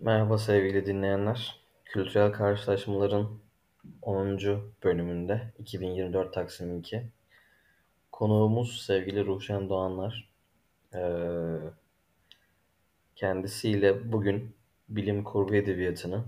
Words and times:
Merhaba 0.00 0.38
sevgili 0.38 0.86
dinleyenler. 0.86 1.60
Kültürel 1.84 2.32
Karşılaşmaların 2.32 3.38
10. 4.02 4.38
bölümünde 4.84 5.52
2024 5.58 6.34
Taksim 6.34 6.78
2. 6.78 7.02
Konuğumuz 8.12 8.82
sevgili 8.82 9.26
Ruşen 9.26 9.68
Doğanlar. 9.68 10.30
Ee, 10.94 11.00
kendisiyle 13.16 14.12
bugün 14.12 14.56
bilim 14.88 15.24
kurgu 15.24 15.54
edebiyatını, 15.54 16.24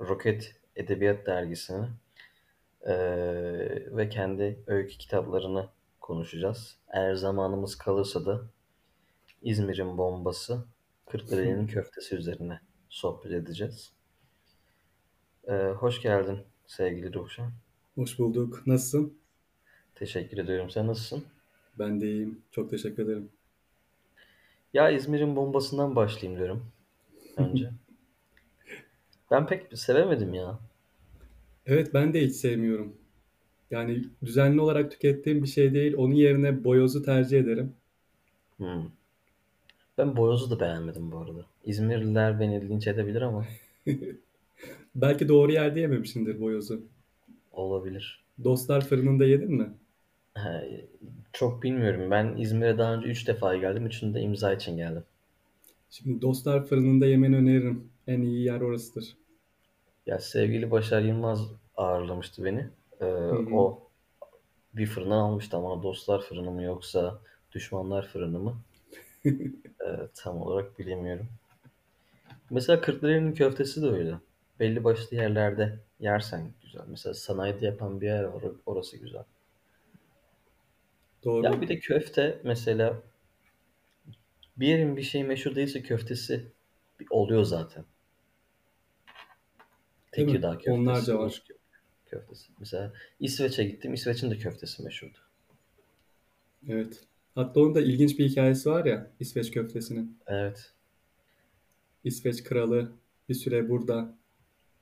Roket 0.00 0.54
Edebiyat 0.76 1.26
Dergisi'ni 1.26 1.86
ee, 2.86 2.94
ve 3.96 4.08
kendi 4.08 4.62
öykü 4.66 4.98
kitaplarını 4.98 5.68
konuşacağız. 6.00 6.76
Eğer 6.88 7.14
zamanımız 7.14 7.78
kalırsa 7.78 8.26
da 8.26 8.40
İzmir'in 9.42 9.98
bombası, 9.98 10.64
Kırklareli'nin 11.06 11.66
köftesi 11.76 12.16
üzerine 12.16 12.60
sohbet 12.92 13.32
edeceğiz. 13.32 13.92
Ee, 15.48 15.52
hoş 15.52 16.02
geldin 16.02 16.38
sevgili 16.66 17.14
Ruşen. 17.14 17.50
Hoş 17.94 18.18
bulduk. 18.18 18.66
Nasılsın? 18.66 19.14
Teşekkür 19.94 20.38
ediyorum. 20.38 20.70
Sen 20.70 20.86
nasılsın? 20.86 21.24
Ben 21.78 22.00
de 22.00 22.06
iyiyim. 22.06 22.42
Çok 22.50 22.70
teşekkür 22.70 23.04
ederim. 23.04 23.28
Ya 24.74 24.90
İzmir'in 24.90 25.36
bombasından 25.36 25.96
başlayayım 25.96 26.38
diyorum 26.38 26.66
önce. 27.36 27.70
Ben 29.30 29.46
pek 29.46 29.78
sevemedim 29.78 30.34
ya. 30.34 30.58
Evet 31.66 31.94
ben 31.94 32.14
de 32.14 32.26
hiç 32.26 32.36
sevmiyorum. 32.36 32.96
Yani 33.70 34.04
düzenli 34.24 34.60
olarak 34.60 34.90
tükettiğim 34.90 35.42
bir 35.42 35.48
şey 35.48 35.74
değil. 35.74 35.94
Onun 35.96 36.14
yerine 36.14 36.64
boyozu 36.64 37.02
tercih 37.02 37.40
ederim. 37.40 37.74
Hmm. 38.56 38.82
Ben 39.98 40.16
Boyoz'u 40.16 40.50
da 40.50 40.60
beğenmedim 40.60 41.12
bu 41.12 41.18
arada. 41.18 41.46
İzmirliler 41.64 42.40
beni 42.40 42.68
linç 42.68 42.86
edebilir 42.86 43.22
ama 43.22 43.46
Belki 44.94 45.28
doğru 45.28 45.52
yerde 45.52 45.80
yememişsindir 45.80 46.40
boyozu. 46.40 46.80
olabilir. 47.52 48.24
Dostlar 48.44 48.84
fırınında 48.84 49.24
yedin 49.24 49.54
mi? 49.54 49.70
He, 50.34 50.86
çok 51.32 51.62
bilmiyorum. 51.62 52.10
Ben 52.10 52.36
İzmir'e 52.36 52.78
daha 52.78 52.94
önce 52.94 53.08
3 53.08 53.28
defa 53.28 53.56
geldim. 53.56 53.86
Üçünde 53.86 54.20
imza 54.20 54.52
için 54.52 54.76
geldim. 54.76 55.04
Şimdi 55.90 56.22
Dostlar 56.22 56.66
fırınında 56.66 57.06
yemeni 57.06 57.36
öneririm. 57.36 57.88
En 58.06 58.20
iyi 58.22 58.44
yer 58.44 58.60
orasıdır. 58.60 59.16
Ya 60.06 60.18
sevgili 60.18 60.70
Başar 60.70 61.02
Yılmaz 61.02 61.40
ağırlamıştı 61.76 62.44
beni. 62.44 62.68
Ee, 63.00 63.04
o 63.52 63.82
bir 64.74 64.86
fırından 64.86 65.18
almıştı 65.18 65.56
ama 65.56 65.82
dostlar 65.82 66.22
fırını 66.22 66.50
mı 66.50 66.62
yoksa 66.62 67.18
düşmanlar 67.52 68.06
fırını 68.06 68.38
mı? 68.38 68.56
Ee, 69.24 70.08
tam 70.14 70.42
olarak 70.42 70.78
bilemiyorum. 70.78 71.28
Mesela 72.50 72.80
Kırklareli'nin 72.80 73.34
köftesi 73.34 73.82
de 73.82 73.86
öyle. 73.86 74.14
Belli 74.60 74.84
başlı 74.84 75.16
yerlerde 75.16 75.78
yersen 76.00 76.52
güzel. 76.62 76.82
Mesela 76.86 77.14
sanayide 77.14 77.66
yapan 77.66 78.00
bir 78.00 78.06
yer 78.06 78.24
var. 78.24 78.42
Orası 78.66 78.96
güzel. 78.96 79.18
Ya 79.18 79.24
Doğru. 81.24 81.60
bir 81.60 81.68
de 81.68 81.78
köfte 81.78 82.40
mesela 82.44 83.02
bir 84.56 84.66
yerin 84.66 84.96
bir 84.96 85.02
şey 85.02 85.24
meşhur 85.24 85.54
değilse 85.54 85.82
köftesi 85.82 86.52
oluyor 87.10 87.44
zaten. 87.44 87.84
Değil 90.16 90.26
mi? 90.26 90.32
Tekirdağ 90.32 90.52
köftesi, 90.52 90.70
Onlarca 90.70 91.18
var. 91.18 91.42
köftesi. 92.06 92.52
Mesela 92.58 92.92
İsveç'e 93.20 93.64
gittim. 93.64 93.94
İsveç'in 93.94 94.30
de 94.30 94.38
köftesi 94.38 94.82
meşhurdu. 94.82 95.18
Evet. 96.68 97.04
Hatta 97.34 97.60
onun 97.60 97.74
da 97.74 97.80
ilginç 97.80 98.18
bir 98.18 98.28
hikayesi 98.28 98.70
var 98.70 98.84
ya 98.84 99.10
İsveç 99.20 99.50
köftesinin. 99.50 100.18
Evet. 100.26 100.72
İsveç 102.04 102.44
kralı 102.44 102.92
bir 103.28 103.34
süre 103.34 103.68
burada 103.68 104.14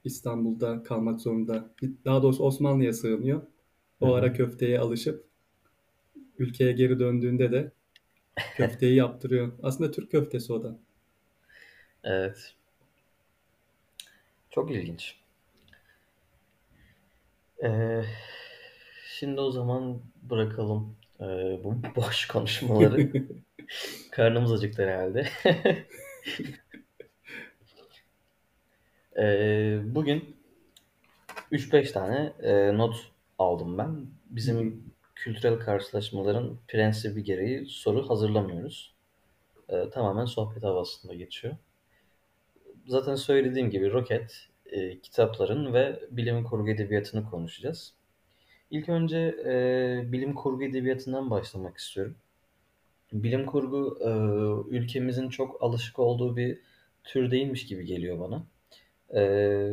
İstanbul'da 0.04 0.82
kalmak 0.82 1.20
zorunda. 1.20 1.70
Daha 2.04 2.22
doğrusu 2.22 2.44
Osmanlı'ya 2.44 2.92
sığınıyor. 2.92 3.42
O 4.00 4.08
hı. 4.08 4.14
ara 4.14 4.32
köfteye 4.32 4.80
alışıp 4.80 5.24
ülkeye 6.38 6.72
geri 6.72 6.98
döndüğünde 6.98 7.52
de 7.52 7.72
köfteyi 8.56 8.96
yaptırıyor. 8.96 9.52
Aslında 9.62 9.90
Türk 9.90 10.10
köftesi 10.10 10.52
o 10.52 10.62
da. 10.62 10.78
Evet. 12.04 12.54
Çok 14.50 14.70
ilginç. 14.70 15.16
Ee, 17.64 18.02
şimdi 19.18 19.40
o 19.40 19.50
zaman 19.50 20.00
bırakalım 20.22 20.96
ee, 21.20 21.60
bu 21.64 21.76
boş 21.96 22.26
konuşmaları. 22.26 23.12
Karnımız 24.10 24.52
acıktı 24.52 24.82
herhalde. 24.82 25.28
Ee, 29.18 29.80
bugün 29.84 30.36
3-5 31.52 31.92
tane 31.92 32.32
e, 32.42 32.78
not 32.78 32.96
aldım 33.38 33.78
ben. 33.78 34.06
Bizim 34.30 34.84
kültürel 35.14 35.58
karşılaşmaların 35.58 36.58
prensibi 36.68 37.24
gereği 37.24 37.66
soru 37.66 38.10
hazırlamıyoruz. 38.10 38.94
Ee, 39.68 39.90
tamamen 39.90 40.24
sohbet 40.24 40.62
havasında 40.62 41.14
geçiyor. 41.14 41.56
Zaten 42.86 43.14
söylediğim 43.14 43.70
gibi 43.70 43.92
Roket, 43.92 44.48
e, 44.66 45.00
kitapların 45.00 45.74
ve 45.74 46.00
bilim 46.10 46.44
kurgu 46.44 46.70
edebiyatını 46.70 47.30
konuşacağız. 47.30 47.94
İlk 48.70 48.88
önce 48.88 49.18
e, 49.46 50.12
bilim 50.12 50.34
kurgu 50.34 50.64
edebiyatından 50.64 51.30
başlamak 51.30 51.76
istiyorum. 51.78 52.16
Bilim 53.12 53.46
kurgu 53.46 53.98
e, 54.00 54.10
ülkemizin 54.76 55.28
çok 55.28 55.62
alışık 55.62 55.98
olduğu 55.98 56.36
bir 56.36 56.58
tür 57.04 57.30
değilmiş 57.30 57.66
gibi 57.66 57.86
geliyor 57.86 58.20
bana. 58.20 58.46
Ee, 59.14 59.72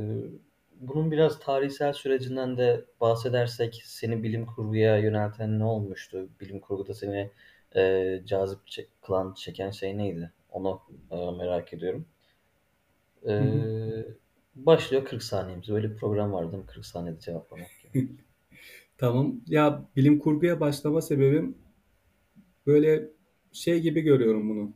bunun 0.82 1.12
biraz 1.12 1.40
tarihsel 1.40 1.94
sürecinden 1.94 2.58
de 2.58 2.86
bahsedersek 3.02 3.82
seni 3.86 4.24
bilim 4.24 4.46
kurguya 4.46 4.98
yönelten 4.98 5.60
ne 5.60 5.64
olmuştu? 5.66 6.30
Bilim 6.42 6.60
kurguda 6.60 6.94
seni 6.94 7.32
e, 7.76 8.22
cazip 8.26 8.60
çe- 8.68 8.88
kılan, 9.02 9.34
çeken 9.34 9.72
şey 9.72 9.98
neydi? 9.98 10.32
Onu 10.52 10.82
e, 11.12 11.32
merak 11.32 11.74
ediyorum. 11.74 12.06
Ee, 13.28 14.06
başlıyor 14.56 15.06
40 15.06 15.24
saniyemiz. 15.24 15.70
Öyle 15.70 15.92
bir 15.92 15.98
program 15.98 16.34
vardı 16.34 16.52
değil 16.52 16.64
mi? 16.64 16.68
40 16.70 16.86
saniyede 16.86 17.20
cevaplamak 17.20 17.70
gibi. 17.84 17.94
Tamam. 18.98 19.42
Ya 19.48 19.86
bilim 19.96 20.20
kurguya 20.20 20.60
başlama 20.60 21.02
sebebim 21.02 21.56
böyle 22.68 23.10
şey 23.52 23.82
gibi 23.82 24.02
görüyorum 24.02 24.50
bunu. 24.50 24.74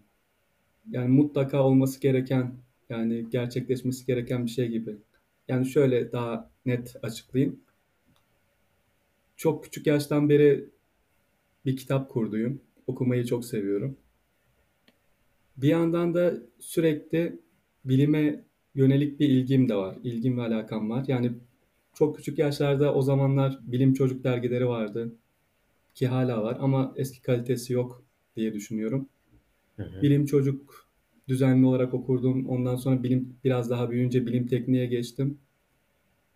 Yani 0.91 1.07
mutlaka 1.07 1.63
olması 1.63 2.01
gereken, 2.01 2.53
yani 2.89 3.29
gerçekleşmesi 3.29 4.05
gereken 4.05 4.45
bir 4.45 4.51
şey 4.51 4.67
gibi. 4.67 4.97
Yani 5.47 5.65
şöyle 5.65 6.11
daha 6.11 6.51
net 6.65 6.95
açıklayayım. 7.03 7.59
Çok 9.35 9.63
küçük 9.63 9.87
yaştan 9.87 10.29
beri 10.29 10.69
bir 11.65 11.77
kitap 11.77 12.09
kurduyum. 12.09 12.61
Okumayı 12.87 13.25
çok 13.25 13.45
seviyorum. 13.45 13.97
Bir 15.57 15.67
yandan 15.67 16.13
da 16.13 16.33
sürekli 16.59 17.39
bilime 17.85 18.43
yönelik 18.75 19.19
bir 19.19 19.29
ilgim 19.29 19.69
de 19.69 19.75
var. 19.75 19.97
İlgim 20.03 20.37
ve 20.37 20.41
alakam 20.41 20.89
var. 20.89 21.05
Yani 21.07 21.31
çok 21.94 22.18
küçük 22.18 22.40
yaşlarda 22.40 22.94
o 22.94 23.02
zamanlar 23.02 23.59
bilim 23.62 23.94
çocuk 23.94 24.24
dergileri 24.24 24.68
vardı 24.68 25.16
ki 25.96 26.07
hala 26.07 26.44
var 26.44 26.57
ama 26.59 26.94
eski 26.96 27.22
kalitesi 27.22 27.74
yok 27.74 28.03
diye 28.35 28.53
düşünüyorum. 28.53 29.09
Hı 29.78 29.84
hı. 29.84 30.02
Bilim 30.02 30.25
çocuk 30.25 30.88
düzenli 31.28 31.66
olarak 31.66 31.94
okurdum. 31.94 32.50
Ondan 32.50 32.75
sonra 32.75 33.03
bilim 33.03 33.35
biraz 33.44 33.69
daha 33.69 33.90
büyüyünce 33.91 34.25
bilim 34.25 34.47
tekniğe 34.47 34.85
geçtim. 34.85 35.38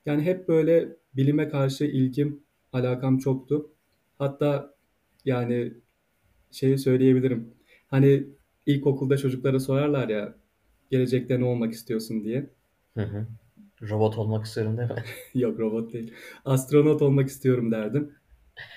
Yani 0.06 0.22
hep 0.22 0.48
böyle 0.48 0.96
bilime 1.16 1.50
karşı 1.50 1.86
ilgim, 1.86 2.40
alakam 2.74 3.18
çoktu. 3.18 3.70
Hatta 4.20 4.76
yani 5.26 5.74
şeyi 6.52 6.78
söyleyebilirim. 6.78 7.54
Hani 7.88 8.24
ilkokulda 8.66 9.18
çocuklara 9.18 9.60
sorarlar 9.60 10.10
ya 10.10 10.36
gelecekte 10.92 11.40
ne 11.40 11.46
olmak 11.46 11.74
istiyorsun 11.74 12.24
diye. 12.24 12.50
Hı 12.94 13.01
hı. 13.04 13.28
Robot 13.90 14.18
olmak 14.18 14.46
istiyorum 14.46 14.78
değil 14.78 14.90
mi? 14.90 15.04
Yok 15.42 15.60
robot 15.60 15.94
değil. 15.94 16.14
Astronot 16.46 17.02
olmak 17.02 17.28
istiyorum 17.30 17.72
derdim. 17.72 18.16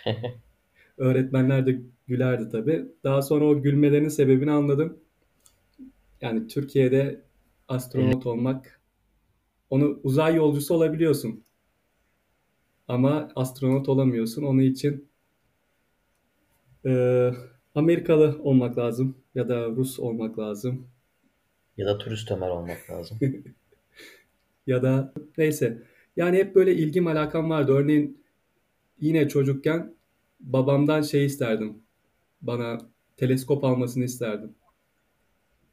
Öğretmenler 0.98 1.66
de 1.66 1.80
gülerdi 2.06 2.48
tabii. 2.52 2.86
Daha 3.04 3.22
sonra 3.22 3.44
o 3.44 3.62
gülmelerinin 3.62 4.08
sebebini 4.08 4.50
anladım. 4.50 4.98
Yani 6.20 6.46
Türkiye'de 6.46 7.20
astronot 7.68 8.26
olmak, 8.26 8.80
onu 9.70 10.00
uzay 10.02 10.34
yolcusu 10.34 10.74
olabiliyorsun. 10.74 11.44
Ama 12.88 13.32
astronot 13.36 13.88
olamıyorsun. 13.88 14.42
Onun 14.42 14.60
için 14.60 15.08
e, 16.86 17.30
Amerikalı 17.74 18.38
olmak 18.42 18.78
lazım 18.78 19.16
ya 19.34 19.48
da 19.48 19.68
Rus 19.68 19.98
olmak 20.00 20.38
lazım. 20.38 20.86
Ya 21.76 21.86
da 21.86 21.98
turist 21.98 22.30
Ömer 22.30 22.48
olmak 22.48 22.90
lazım. 22.90 23.18
Ya 24.68 24.82
da 24.82 25.12
neyse. 25.38 25.82
Yani 26.16 26.36
hep 26.36 26.54
böyle 26.54 26.74
ilgim 26.74 27.06
alakam 27.06 27.50
vardı. 27.50 27.72
Örneğin 27.72 28.20
yine 29.00 29.28
çocukken 29.28 29.94
babamdan 30.40 31.02
şey 31.02 31.24
isterdim. 31.24 31.78
Bana 32.42 32.78
teleskop 33.16 33.64
almasını 33.64 34.04
isterdim. 34.04 34.54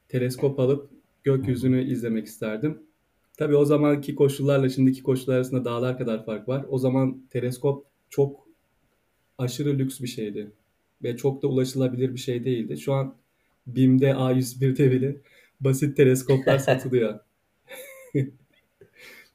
Teleskop 0.08 0.60
alıp 0.60 0.90
gökyüzünü 1.24 1.92
izlemek 1.92 2.26
isterdim. 2.26 2.82
Tabii 3.38 3.56
o 3.56 3.66
zamanki 3.66 4.16
koşullarla 4.16 4.70
şimdiki 4.70 5.04
koşullar 5.04 5.36
arasında 5.36 5.66
dağlar 5.66 5.98
kadar 5.98 6.26
fark 6.26 6.48
var. 6.48 6.66
O 6.70 6.78
zaman 6.78 7.22
teleskop 7.30 7.86
çok 8.10 8.48
aşırı 9.38 9.78
lüks 9.78 10.02
bir 10.02 10.08
şeydi. 10.08 10.52
Ve 11.04 11.18
çok 11.18 11.44
da 11.44 11.48
ulaşılabilir 11.48 12.14
bir 12.14 12.20
şey 12.20 12.46
değildi. 12.46 12.78
Şu 12.78 12.94
an 12.94 13.16
BİM'de 13.68 14.10
A101'de 14.10 14.92
bile 14.92 15.18
basit 15.60 15.98
teleskoplar 15.98 16.58
satılıyor. 16.70 17.20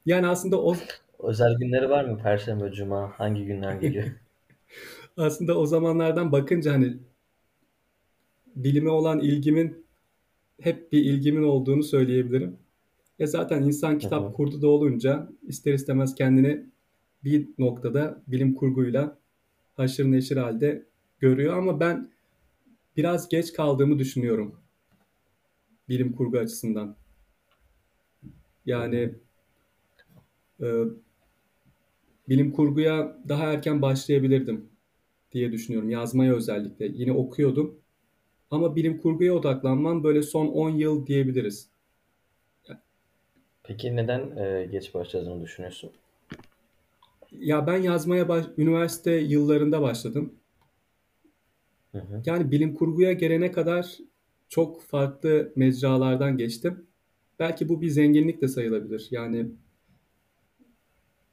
yani 0.07 0.27
aslında 0.27 0.63
o 0.63 0.77
Özel 1.23 1.59
günleri 1.59 1.91
var 1.91 2.05
mı? 2.05 2.19
Perşembe, 2.23 2.73
Cuma 2.73 3.13
hangi 3.19 3.45
günler 3.45 3.75
geliyor? 3.75 4.05
aslında 5.17 5.59
o 5.59 5.67
zamanlardan 5.67 6.33
bakınca 6.33 6.73
hani 6.73 6.97
bilime 8.57 8.91
olan 8.91 9.21
ilgimin 9.21 9.87
hep 10.61 10.93
bir 10.93 11.05
ilgimin 11.05 11.43
olduğunu 11.43 11.83
söyleyebilirim. 11.83 12.57
E 13.19 13.27
zaten 13.27 13.63
insan 13.63 13.99
kitap 13.99 14.23
Hı 14.23 14.29
hı. 14.29 14.33
kurdu 14.33 14.63
da 14.63 14.69
olunca 14.69 15.29
ister 15.43 15.75
istemez 15.75 16.15
kendini 16.15 16.67
bir 17.25 17.49
noktada 17.59 18.23
bilim 18.27 18.55
kurguyla 18.55 19.19
haşır 19.77 20.05
neşir 20.05 20.37
halde 20.37 20.87
görüyor 21.19 21.59
ama 21.59 21.81
ben 21.81 22.11
biraz 22.97 23.29
geç 23.29 23.53
kaldığımı 23.53 23.99
düşünüyorum 23.99 24.61
bilim 25.89 26.13
kurgu 26.13 26.39
açısından. 26.39 26.97
Yani 28.67 29.15
bilim 32.29 32.53
kurguya 32.53 33.17
daha 33.29 33.53
erken 33.53 33.83
başlayabilirdim 33.83 34.67
diye 35.33 35.53
düşünüyorum. 35.53 35.91
Yazmaya 35.91 36.35
özellikle. 36.35 36.87
Yine 36.87 37.13
okuyordum. 37.13 37.81
Ama 38.51 38.77
bilim 38.77 38.99
kurguya 38.99 39.35
odaklanmam 39.35 40.05
böyle 40.05 40.23
son 40.23 40.47
10 40.47 40.71
yıl 40.71 41.07
diyebiliriz. 41.07 41.71
Peki 43.63 43.97
neden 43.97 44.37
e, 44.37 44.69
geç 44.73 44.95
başladığını 44.95 45.43
düşünüyorsun? 45.43 45.91
Ya 47.33 47.67
ben 47.67 47.77
yazmaya 47.77 48.29
baş, 48.29 48.45
üniversite 48.59 49.13
yıllarında 49.13 49.83
başladım. 49.83 50.35
Hı 51.93 51.99
hı. 51.99 52.23
Yani 52.27 52.51
bilim 52.51 52.75
kurguya 52.75 53.13
gelene 53.13 53.53
kadar 53.53 53.99
çok 54.49 54.83
farklı 54.83 55.53
mecralardan 55.57 56.37
geçtim. 56.37 56.87
Belki 57.39 57.69
bu 57.69 57.81
bir 57.81 57.89
zenginlik 57.89 58.43
de 58.43 58.49
sayılabilir. 58.49 59.09
Yani 59.11 59.47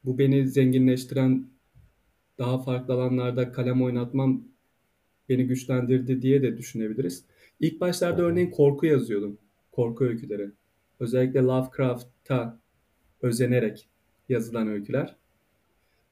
bu 0.07 0.18
beni 0.18 0.48
zenginleştiren 0.48 1.48
daha 2.38 2.59
farklı 2.59 2.94
alanlarda 2.94 3.51
kalem 3.51 3.81
oynatmam 3.81 4.44
beni 5.30 5.48
güçlendirdi 5.48 6.21
diye 6.21 6.42
de 6.42 6.57
düşünebiliriz. 6.57 7.25
İlk 7.59 7.81
başlarda 7.81 8.21
örneğin 8.21 8.51
korku 8.51 8.86
yazıyordum. 8.86 9.38
Korku 9.71 10.06
öyküleri. 10.06 10.51
Özellikle 11.00 11.39
Lovecraft'a 11.39 12.59
özenerek 13.21 13.88
yazılan 14.30 14.68
öyküler. 14.68 15.15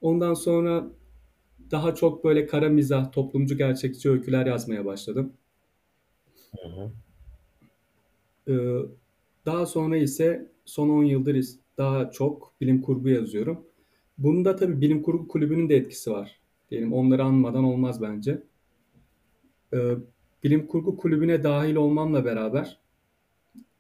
Ondan 0.02 0.34
sonra 0.34 0.88
daha 1.72 1.96
çok 1.96 2.24
böyle 2.24 2.46
kara 2.46 2.70
mizah, 2.70 3.12
toplumcu 3.12 3.58
gerçekçi 3.58 4.10
öyküler 4.10 4.46
yazmaya 4.46 4.86
başladım. 4.86 5.34
Hı 6.62 6.68
hı. 6.68 6.92
Ee, 8.48 8.86
daha 9.46 9.66
sonra 9.66 9.98
ise 9.98 10.52
son 10.66 10.90
10 10.90 11.04
yıldır 11.04 11.46
daha 11.78 12.12
çok 12.12 12.54
bilim 12.62 12.82
kurgu 12.82 13.10
yazıyorum. 13.10 13.66
Bunda 14.18 14.56
tabii 14.56 14.82
bilim 14.82 15.02
kurgu 15.02 15.28
kulübünün 15.28 15.70
de 15.70 15.76
etkisi 15.76 16.12
var. 16.12 16.40
Diyelim 16.72 16.94
onları 16.94 17.24
anmadan 17.24 17.64
olmaz 17.64 18.02
bence. 18.02 18.44
Ee, 19.74 19.96
bilim 20.44 20.68
kurgu 20.68 20.98
kulübüne 20.98 21.44
dahil 21.44 21.76
olmamla 21.76 22.26
beraber 22.26 22.80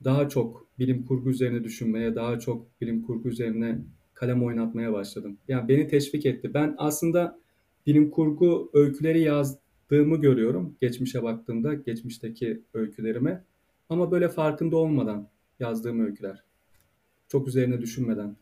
daha 0.03 0.29
çok 0.29 0.67
bilim 0.79 1.05
kurgu 1.05 1.29
üzerine 1.29 1.63
düşünmeye, 1.63 2.15
daha 2.15 2.39
çok 2.39 2.81
bilim 2.81 3.03
kurgu 3.03 3.29
üzerine 3.29 3.79
kalem 4.13 4.43
oynatmaya 4.43 4.93
başladım. 4.93 5.37
Yani 5.47 5.67
beni 5.67 5.87
teşvik 5.87 6.25
etti. 6.25 6.53
Ben 6.53 6.75
aslında 6.77 7.39
bilim 7.87 8.09
kurgu 8.09 8.69
öyküleri 8.73 9.21
yazdığımı 9.21 10.21
görüyorum 10.21 10.75
geçmişe 10.81 11.23
baktığımda, 11.23 11.73
geçmişteki 11.73 12.61
öykülerime. 12.73 13.43
Ama 13.89 14.11
böyle 14.11 14.29
farkında 14.29 14.77
olmadan 14.77 15.27
yazdığım 15.59 16.05
öyküler. 16.05 16.43
Çok 17.27 17.47
üzerine 17.47 17.81
düşünmeden. 17.81 18.35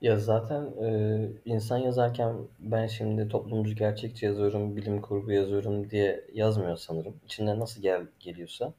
Ya 0.00 0.18
zaten 0.18 0.62
e, 0.82 1.28
insan 1.44 1.78
yazarken 1.78 2.36
ben 2.58 2.86
şimdi 2.86 3.28
toplumcu 3.28 3.74
gerçekçi 3.74 4.26
yazıyorum, 4.26 4.76
bilim 4.76 5.00
kurgu 5.00 5.32
yazıyorum 5.32 5.90
diye 5.90 6.24
yazmıyor 6.32 6.76
sanırım. 6.76 7.14
İçinden 7.24 7.60
nasıl 7.60 7.82
gel 7.82 8.06
geliyorsa 8.20 8.72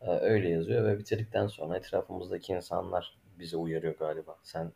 e, 0.00 0.10
öyle 0.10 0.48
yazıyor 0.48 0.84
ve 0.84 0.98
bitirdikten 0.98 1.46
sonra 1.46 1.76
etrafımızdaki 1.76 2.52
insanlar 2.52 3.18
bizi 3.38 3.56
uyarıyor 3.56 3.98
galiba. 3.98 4.36
Sen 4.42 4.72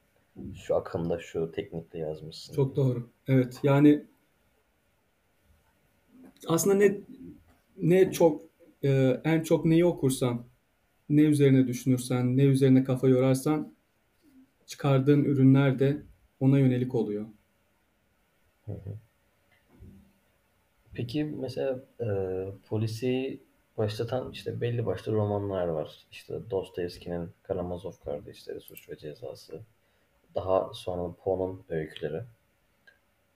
şu 0.55 0.77
akımda 0.77 1.19
şu 1.19 1.53
teknikle 1.53 1.99
yazmışsın 1.99 2.55
Çok 2.55 2.77
doğru. 2.77 3.11
Evet. 3.29 3.61
Yani 3.63 4.05
aslında 6.47 6.77
ne 6.77 7.01
ne 7.77 8.13
çok 8.13 8.43
e, 8.85 9.21
en 9.25 9.43
çok 9.43 9.65
neyi 9.65 9.85
okursan, 9.85 10.45
ne 11.09 11.23
üzerine 11.23 11.67
düşünürsen, 11.67 12.37
ne 12.37 12.43
üzerine 12.45 12.85
kafa 12.85 13.09
yorarsan 13.09 13.75
çıkardığın 14.71 15.25
ürünler 15.25 15.79
de 15.79 16.03
ona 16.41 16.59
yönelik 16.59 16.95
oluyor. 16.95 17.27
Peki 20.95 21.25
mesela 21.25 21.81
e, 22.01 22.09
polisi 22.69 23.41
başlatan 23.79 24.33
işte 24.33 24.61
belli 24.61 24.87
başlı 24.87 25.13
romanlar 25.13 25.67
var. 25.67 26.07
İşte 26.11 26.51
Dostoyevski'nin 26.51 27.31
Karamazov 27.43 27.93
Kardeşleri, 28.05 28.61
Suç 28.61 28.89
ve 28.89 28.97
Cezası. 28.97 29.61
Daha 30.35 30.71
sonra 30.75 31.15
Poe'nun 31.25 31.65
öyküleri. 31.69 32.23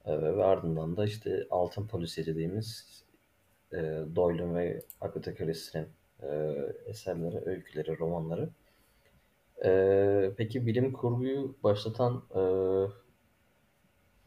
E, 0.05 0.23
ve 0.23 0.45
ardından 0.45 0.97
da 0.97 1.05
işte 1.05 1.47
Altın 1.51 1.87
Polisiye 1.87 2.27
dediğimiz 2.27 3.03
e, 3.73 3.77
Doyle'un 4.17 4.55
ve 4.55 4.83
Agatha 5.01 5.35
Christie'nin 5.35 5.89
e, 6.23 6.55
eserleri, 6.87 7.43
öyküleri, 7.47 7.99
romanları. 7.99 8.49
E, 9.65 10.33
peki 10.37 10.67
bilim 10.67 10.93
kurguyu 10.93 11.57
başlatan 11.63 12.23
e, 12.31 12.41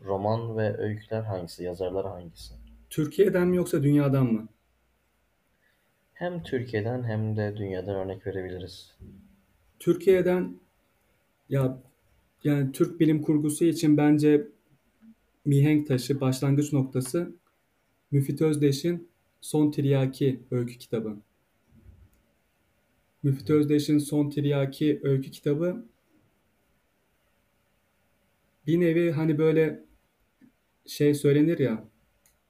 roman 0.06 0.58
ve 0.58 0.78
öyküler 0.78 1.22
hangisi? 1.22 1.64
Yazarlar 1.64 2.06
hangisi? 2.06 2.54
Türkiye'den 2.90 3.48
mi 3.48 3.58
yoksa 3.58 3.84
dünyadan 3.84 4.26
mı? 4.26 4.48
Hem 6.14 6.44
Türkiye'den 6.44 7.04
hem 7.04 7.38
de 7.38 7.58
dünyadan 7.58 7.96
örnek 7.96 8.28
verebiliriz. 8.28 8.96
Türkiye'den 9.80 10.60
ya 11.50 11.78
yani 12.44 12.72
Türk 12.72 13.00
bilim 13.00 13.22
kurgusu 13.22 13.66
için 13.66 13.98
bence 13.98 14.48
mihenk 15.46 15.88
taşı, 15.88 16.22
başlangıç 16.22 16.74
noktası 16.74 17.32
Müfit 18.12 18.42
Özdeş'in 18.42 19.10
Son 19.42 19.72
Tiryaki 19.72 20.40
öykü 20.52 20.78
kitabı. 20.78 21.18
Müfit 23.28 23.50
Özdeş'in 23.50 23.98
Son 23.98 24.30
Tiryaki 24.30 25.00
öykü 25.04 25.32
kitabı 25.32 25.86
bir 28.68 28.80
nevi 28.80 29.12
hani 29.12 29.38
böyle 29.38 29.84
şey 30.86 31.14
söylenir 31.14 31.60
ya 31.60 31.84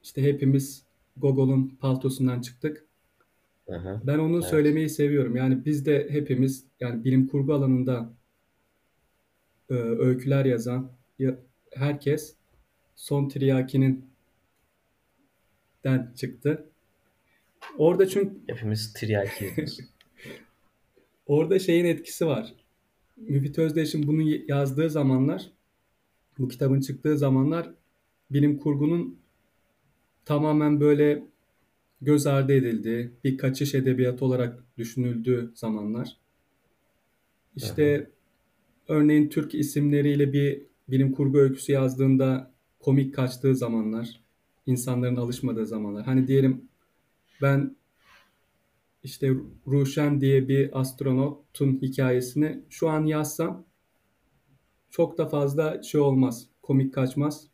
işte 0.02 0.22
hepimiz 0.22 0.84
Gogol'un 1.16 1.68
paltosundan 1.80 2.40
çıktık. 2.40 2.84
Hı. 3.68 4.00
Ben 4.04 4.18
onu 4.18 4.34
Evet. 4.36 4.44
söylemeyi 4.44 4.88
seviyorum. 4.88 5.36
Yani 5.36 5.64
biz 5.64 5.86
de 5.86 6.06
hepimiz 6.10 6.64
yani 6.80 7.04
bilim 7.04 7.26
kurgu 7.26 7.54
alanında 7.54 8.12
e, 9.70 9.74
öyküler 9.74 10.44
yazan 10.44 10.90
ya- 11.18 11.38
herkes 11.72 12.34
Son 12.96 13.28
Tiryaki'nin 13.28 14.04
den 15.84 16.12
çıktı. 16.16 16.64
Orada 17.78 18.08
çünkü 18.08 18.34
Hepimiz 18.46 18.92
tiryaki 18.92 19.54
orada 21.28 21.58
şeyin 21.58 21.84
etkisi 21.84 22.26
var. 22.26 22.54
Müfit 23.16 23.58
Özdeş'in 23.58 24.06
bunu 24.06 24.22
yazdığı 24.48 24.90
zamanlar, 24.90 25.52
bu 26.38 26.48
kitabın 26.48 26.80
çıktığı 26.80 27.18
zamanlar 27.18 27.74
bilim 28.30 28.58
kurgunun 28.58 29.18
tamamen 30.24 30.80
böyle 30.80 31.24
göz 32.00 32.26
ardı 32.26 32.52
edildiği, 32.52 33.10
bir 33.24 33.38
kaçış 33.38 33.74
edebiyatı 33.74 34.24
olarak 34.24 34.64
düşünüldüğü 34.78 35.52
zamanlar. 35.54 36.16
İşte 37.56 38.10
örneğin 38.88 39.28
Türk 39.28 39.54
isimleriyle 39.54 40.32
bir 40.32 40.62
bilim 40.88 41.12
kurgu 41.12 41.38
öyküsü 41.38 41.72
yazdığında 41.72 42.50
komik 42.80 43.14
kaçtığı 43.14 43.56
zamanlar, 43.56 44.20
insanların 44.66 45.16
alışmadığı 45.16 45.66
zamanlar. 45.66 46.04
Hani 46.04 46.26
diyelim 46.28 46.68
ben 47.42 47.76
işte 49.08 49.30
Ruşen 49.66 50.20
diye 50.20 50.48
bir 50.48 50.80
astronotun 50.80 51.78
hikayesini 51.82 52.64
şu 52.70 52.88
an 52.88 53.04
yazsam 53.04 53.64
çok 54.90 55.18
da 55.18 55.28
fazla 55.28 55.82
şey 55.82 56.00
olmaz, 56.00 56.48
komik 56.62 56.94
kaçmaz. 56.94 57.48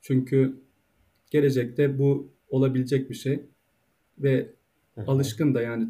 Çünkü 0.00 0.60
gelecekte 1.30 1.98
bu 1.98 2.32
olabilecek 2.48 3.10
bir 3.10 3.14
şey 3.14 3.46
ve 4.18 4.52
alışkın 5.06 5.54
da 5.54 5.62
yani 5.62 5.88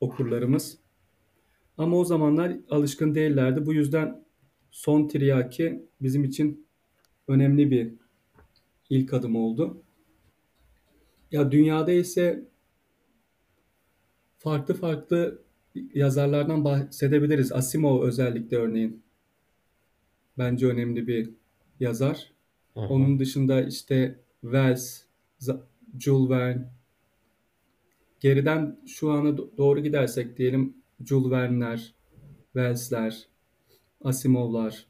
okurlarımız. 0.00 0.78
Ama 1.78 1.96
o 1.96 2.04
zamanlar 2.04 2.56
alışkın 2.70 3.14
değillerdi. 3.14 3.66
Bu 3.66 3.74
yüzden 3.74 4.24
Son 4.70 5.08
Tiryaki 5.08 5.88
bizim 6.00 6.24
için 6.24 6.66
önemli 7.28 7.70
bir 7.70 7.94
ilk 8.90 9.12
adım 9.12 9.36
oldu. 9.36 9.82
Ya 11.32 11.52
dünyada 11.52 11.92
ise 11.92 12.48
farklı 14.38 14.74
farklı 14.74 15.42
yazarlardan 15.94 16.64
bahsedebiliriz. 16.64 17.52
Asimov 17.52 18.02
özellikle 18.02 18.56
örneğin. 18.56 19.02
Bence 20.38 20.66
önemli 20.66 21.06
bir 21.06 21.30
yazar. 21.80 22.32
Hı 22.74 22.80
hı. 22.80 22.84
Onun 22.84 23.18
dışında 23.18 23.62
işte 23.62 24.20
Wells, 24.40 25.02
Jules 25.98 26.30
Verne. 26.30 26.70
Geriden 28.20 28.80
şu 28.86 29.10
ana 29.10 29.36
doğru 29.36 29.80
gidersek 29.80 30.38
diyelim 30.38 30.76
Jules 31.04 31.30
Verne'ler, 31.30 31.94
Wells'ler, 32.52 33.28
Asimov'lar, 34.04 34.86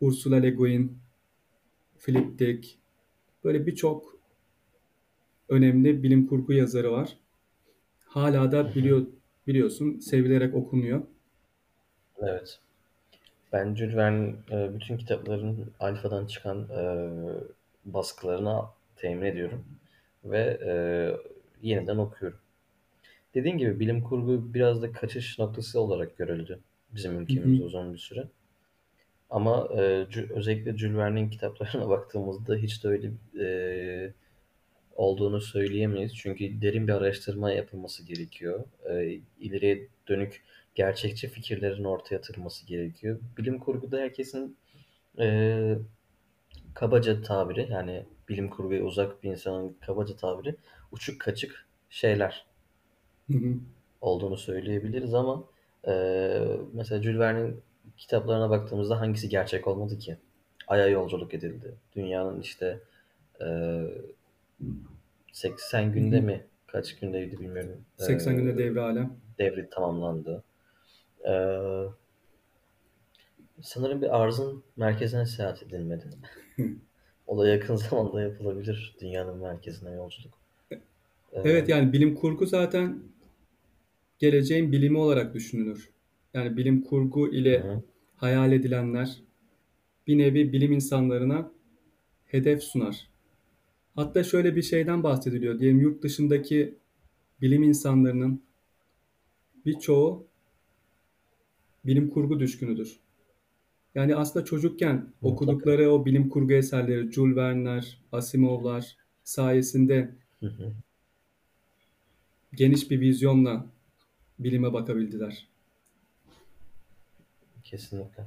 Ursula 0.00 0.36
Le 0.36 0.50
Guin, 0.50 0.98
Philip 1.98 2.38
Dick. 2.38 2.78
Böyle 3.44 3.66
birçok 3.66 4.18
önemli 5.48 6.02
bilim 6.02 6.26
kurgu 6.26 6.52
yazarı 6.52 6.92
var. 6.92 7.18
Hala 8.14 8.52
da 8.52 8.74
biliyor 8.74 9.06
biliyorsun 9.46 9.98
sevilerek 9.98 10.54
okunuyor. 10.54 11.02
Evet. 12.22 12.58
Ben 13.52 13.74
Jules 13.74 13.96
Verne 13.96 14.34
e, 14.50 14.74
bütün 14.74 14.96
kitapların 14.96 15.72
Alfa'dan 15.80 16.26
çıkan 16.26 16.68
e, 16.70 17.08
baskılarını 17.84 18.62
temin 18.96 19.26
ediyorum 19.26 19.64
ve 20.24 20.58
e, 20.66 20.72
yeniden 21.62 21.96
okuyorum. 21.96 22.38
Dediğim 23.34 23.58
gibi 23.58 23.80
bilim 23.80 24.02
kurgu 24.02 24.54
biraz 24.54 24.82
da 24.82 24.92
kaçış 24.92 25.38
noktası 25.38 25.80
olarak 25.80 26.16
görüldü 26.16 26.60
bizim 26.92 27.20
ülkemizde 27.20 27.64
uzun 27.64 27.92
bir 27.92 27.98
süre. 27.98 28.24
Ama 29.30 29.68
özellikle 30.30 30.78
Jules 30.78 30.96
Verne'in 30.96 31.30
kitaplarına 31.30 31.88
baktığımızda 31.88 32.54
hiç 32.54 32.84
de 32.84 32.88
öyle 32.88 33.10
olduğunu 34.94 35.40
söyleyemeyiz. 35.40 36.14
Çünkü 36.16 36.60
derin 36.60 36.88
bir 36.88 36.92
araştırma 36.92 37.52
yapılması 37.52 38.04
gerekiyor. 38.04 38.64
E, 38.90 39.20
ileriye 39.40 39.88
dönük 40.08 40.42
gerçekçi 40.74 41.28
fikirlerin 41.28 41.84
ortaya 41.84 42.16
atılması 42.16 42.66
gerekiyor. 42.66 43.20
Bilim 43.38 43.58
kurguda 43.58 43.98
herkesin 43.98 44.56
e, 45.18 45.78
kabaca 46.74 47.22
tabiri 47.22 47.68
yani 47.70 48.04
bilim 48.28 48.50
kurguya 48.50 48.82
uzak 48.82 49.22
bir 49.22 49.30
insanın 49.30 49.76
kabaca 49.80 50.16
tabiri 50.16 50.56
uçuk 50.92 51.20
kaçık 51.20 51.66
şeyler 51.90 52.46
Hı 53.30 53.38
hı. 53.38 53.54
olduğunu 54.00 54.36
söyleyebiliriz 54.36 55.14
ama 55.14 55.44
e, 55.86 55.92
mesela 56.72 57.02
Jules 57.02 57.18
Verne'in 57.18 57.62
kitaplarına 57.96 58.50
baktığımızda 58.50 59.00
hangisi 59.00 59.28
gerçek 59.28 59.66
olmadı 59.66 59.98
ki? 59.98 60.16
Ay'a 60.66 60.86
yolculuk 60.86 61.34
edildi. 61.34 61.74
Dünyanın 61.96 62.40
işte 62.40 62.80
e, 63.40 63.46
80 65.32 65.92
günde 65.92 66.16
Hı 66.16 66.20
hı. 66.20 66.24
mi? 66.26 66.46
Kaç 66.66 66.96
gündeydi 67.00 67.40
bilmiyorum. 67.40 67.84
80 67.96 68.36
günde 68.36 68.50
E, 68.50 68.58
devre 68.58 68.80
alem. 68.80 69.16
devri 69.38 69.70
tamamlandı. 69.70 70.44
E, 71.28 71.32
sanırım 73.62 74.02
bir 74.02 74.22
arzın 74.22 74.64
merkezine 74.76 75.26
seyahat 75.26 75.62
edilmedi. 75.62 76.04
o 77.26 77.38
da 77.38 77.48
yakın 77.48 77.76
zamanda 77.76 78.20
yapılabilir 78.22 78.96
dünyanın 79.00 79.38
merkezine 79.38 79.90
yolculuk. 79.92 80.34
E, 80.72 80.80
Evet 81.32 81.68
yani 81.68 81.92
bilim 81.92 82.14
kurgu 82.14 82.46
zaten 82.46 83.02
geleceğin 84.18 84.72
bilimi 84.72 84.98
olarak 84.98 85.34
düşünülür. 85.34 85.90
Yani 86.34 86.56
bilim 86.56 86.82
kurgu 86.82 87.34
ile 87.34 87.60
hı. 87.60 87.82
hayal 88.16 88.52
edilenler 88.52 89.20
bir 90.06 90.18
nevi 90.18 90.52
bilim 90.52 90.72
insanlarına 90.72 91.50
hedef 92.26 92.62
sunar. 92.62 93.08
Hatta 93.94 94.24
şöyle 94.24 94.56
bir 94.56 94.62
şeyden 94.62 95.02
bahsediliyor. 95.02 95.58
Diyelim 95.58 95.80
yurt 95.80 96.02
dışındaki 96.02 96.74
bilim 97.40 97.62
insanlarının 97.62 98.42
birçoğu 99.66 100.26
bilim 101.84 102.10
kurgu 102.10 102.40
düşkünüdür. 102.40 103.00
Yani 103.94 104.16
aslında 104.16 104.44
çocukken 104.44 105.06
okudukları 105.22 105.90
o 105.90 106.06
bilim 106.06 106.28
kurgu 106.28 106.52
eserleri, 106.52 107.12
Jules 107.12 107.36
Verne'ler, 107.36 107.98
Asimov'lar 108.12 108.96
sayesinde 109.24 110.10
Hı 110.40 110.46
hı. 110.46 110.72
geniş 112.54 112.90
bir 112.90 113.00
vizyonla 113.00 113.66
bilime 114.38 114.72
bakabildiler. 114.72 115.48
Kesinlikle. 117.64 118.24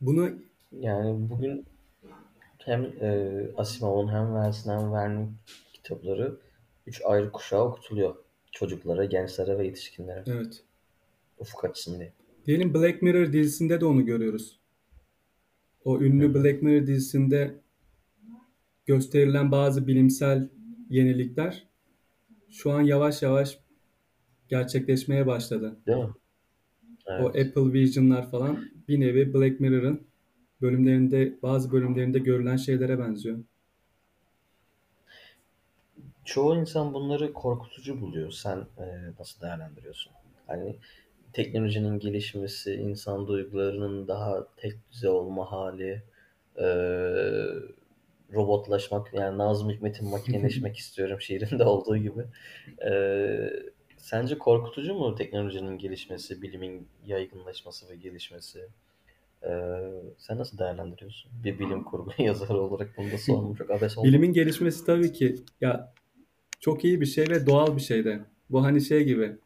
Bunu 0.00 0.30
Yani 0.72 1.30
bugün 1.30 1.64
hem 2.68 2.84
e, 3.00 3.30
Asimov'un 3.56 4.08
hem 4.08 4.26
Wells'in 4.26 4.70
hem 4.70 4.92
Verne'in 4.92 5.36
kitapları 5.72 6.36
üç 6.86 7.02
ayrı 7.04 7.32
kuşağa 7.32 7.64
okutuluyor. 7.64 8.14
Çocuklara, 8.52 9.04
gençlere 9.04 9.58
ve 9.58 9.66
yetişkinlere. 9.66 10.24
evet. 10.26 10.64
Ufuk 11.38 11.64
açsın 11.64 11.98
diye. 11.98 12.12
Diyelim 12.46 12.74
Black 12.74 13.02
Mirror 13.02 13.32
dizisinde 13.32 13.80
de 13.80 13.84
onu 13.84 14.06
görüyoruz. 14.06 14.60
O 15.84 16.00
ünlü 16.00 16.34
Black 16.34 16.62
Mirror 16.62 16.86
dizisinde 16.86 17.54
gösterilen 18.86 19.52
bazı 19.52 19.86
bilimsel 19.86 20.48
yenilikler 20.90 21.66
şu 22.50 22.72
an 22.72 22.82
yavaş 22.82 23.22
yavaş 23.22 23.58
gerçekleşmeye 24.48 25.26
başladı. 25.26 25.76
Değil 25.86 25.98
mi? 25.98 26.10
O 27.08 27.26
Apple 27.26 27.72
Vision'lar 27.72 28.30
falan 28.30 28.70
bir 28.88 29.00
nevi 29.00 29.34
Black 29.34 29.60
Mirror'ın 29.60 30.07
bölümlerinde 30.62 31.34
bazı 31.42 31.72
bölümlerinde 31.72 32.18
görülen 32.18 32.56
şeylere 32.56 32.98
benziyor. 32.98 33.38
Çoğu 36.24 36.56
insan 36.56 36.94
bunları 36.94 37.32
korkutucu 37.32 38.00
buluyor. 38.00 38.30
Sen 38.30 38.56
e, 38.56 38.86
nasıl 39.18 39.40
değerlendiriyorsun? 39.40 40.12
Hani 40.46 40.76
teknolojinin 41.32 41.98
gelişmesi, 41.98 42.74
insan 42.74 43.26
duygularının 43.26 44.08
daha 44.08 44.46
tek 44.56 44.74
düze 44.92 45.08
olma 45.08 45.52
hali, 45.52 46.02
e, 46.56 46.66
robotlaşmak, 48.32 49.14
yani 49.14 49.38
Nazım 49.38 49.70
Hikmet'in 49.70 50.08
makineleşmek 50.10 50.76
istiyorum 50.76 51.20
şiirinde 51.20 51.64
olduğu 51.64 51.96
gibi. 51.96 52.24
E, 52.90 52.92
sence 53.96 54.38
korkutucu 54.38 54.94
mu 54.94 55.14
teknolojinin 55.14 55.78
gelişmesi, 55.78 56.42
bilimin 56.42 56.88
yaygınlaşması 57.06 57.88
ve 57.90 57.96
gelişmesi? 57.96 58.68
E, 59.42 59.50
sen 60.18 60.38
nasıl 60.38 60.58
değerlendiriyorsun? 60.58 61.32
Bir 61.44 61.58
bilim 61.58 61.84
kurgu 61.84 62.10
yazarı 62.22 62.60
olarak 62.60 62.94
bunu 62.96 63.12
da 63.12 63.18
sormam 63.18 63.54
çok 63.54 63.70
abes 63.70 63.98
oldu. 63.98 64.06
Bilimin 64.06 64.32
gelişmesi 64.32 64.86
tabii 64.86 65.12
ki 65.12 65.36
ya 65.60 65.94
çok 66.60 66.84
iyi 66.84 67.00
bir 67.00 67.06
şey 67.06 67.28
ve 67.28 67.46
doğal 67.46 67.76
bir 67.76 67.80
şey 67.80 68.04
de. 68.04 68.20
Bu 68.50 68.64
hani 68.64 68.80
şey 68.80 69.04
gibi 69.04 69.36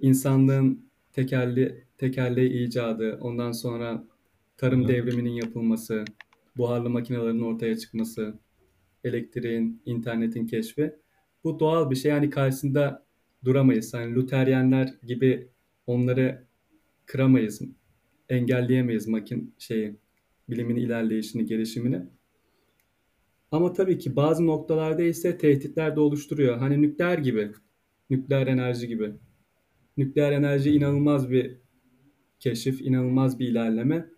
insanlığın 0.00 0.90
tekerli 1.12 1.84
tekerleği 1.98 2.66
icadı, 2.66 3.18
ondan 3.20 3.52
sonra 3.52 4.04
tarım 4.56 4.84
Hı. 4.84 4.88
devriminin 4.88 5.30
yapılması, 5.30 6.04
buharlı 6.56 6.90
makinelerin 6.90 7.40
ortaya 7.40 7.76
çıkması, 7.78 8.38
elektriğin, 9.04 9.82
internetin 9.84 10.46
keşfi. 10.46 10.94
Bu 11.44 11.60
doğal 11.60 11.90
bir 11.90 11.96
şey. 11.96 12.10
Yani 12.10 12.30
karşısında 12.30 13.06
duramayız. 13.44 13.94
Yani 13.94 14.14
Luteryenler 14.14 14.94
gibi 15.06 15.48
onları 15.86 16.44
kıramayız, 17.06 17.60
engelleyemeyiz 18.28 19.08
makin 19.08 19.54
şeyi, 19.58 19.96
bilimin 20.48 20.76
ilerleyişini, 20.76 21.46
gelişimini. 21.46 22.02
Ama 23.52 23.72
tabii 23.72 23.98
ki 23.98 24.16
bazı 24.16 24.46
noktalarda 24.46 25.02
ise 25.02 25.38
tehditler 25.38 25.96
de 25.96 26.00
oluşturuyor. 26.00 26.58
Hani 26.58 26.82
nükleer 26.82 27.18
gibi, 27.18 27.52
nükleer 28.10 28.46
enerji 28.46 28.88
gibi. 28.88 29.12
Nükleer 29.96 30.32
enerji 30.32 30.70
inanılmaz 30.70 31.30
bir 31.30 31.56
keşif, 32.40 32.80
inanılmaz 32.80 33.38
bir 33.38 33.48
ilerleme. 33.48 34.08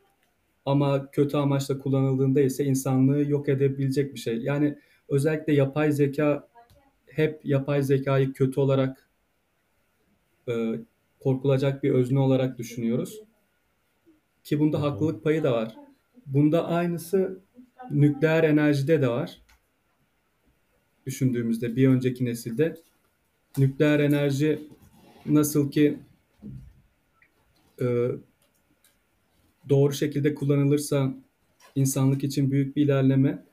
Ama 0.66 1.10
kötü 1.10 1.36
amaçla 1.36 1.78
kullanıldığında 1.78 2.40
ise 2.40 2.64
insanlığı 2.64 3.30
yok 3.30 3.48
edebilecek 3.48 4.14
bir 4.14 4.18
şey. 4.18 4.38
Yani 4.38 4.78
özellikle 5.08 5.52
yapay 5.52 5.92
zeka 5.92 6.48
hep 7.06 7.40
yapay 7.44 7.82
zekayı 7.82 8.32
kötü 8.32 8.60
olarak 8.60 9.10
e, 10.48 10.80
korkulacak 11.20 11.82
bir 11.82 11.90
özne 11.90 12.18
olarak 12.18 12.58
düşünüyoruz. 12.58 13.20
Ki 14.44 14.60
bunda 14.60 14.82
haklılık 14.82 15.24
payı 15.24 15.42
da 15.42 15.52
var. 15.52 15.76
Bunda 16.26 16.66
aynısı 16.66 17.40
nükleer 17.90 18.44
enerjide 18.44 19.02
de 19.02 19.08
var. 19.08 19.42
Düşündüğümüzde 21.06 21.76
bir 21.76 21.88
önceki 21.88 22.24
nesilde 22.24 22.76
nükleer 23.58 24.00
enerji 24.00 24.68
nasıl 25.26 25.70
ki 25.70 25.98
e, 27.80 28.08
doğru 29.68 29.92
şekilde 29.92 30.34
kullanılırsa 30.34 31.14
insanlık 31.74 32.24
için 32.24 32.50
büyük 32.50 32.76
bir 32.76 32.84
ilerleme 32.84 33.44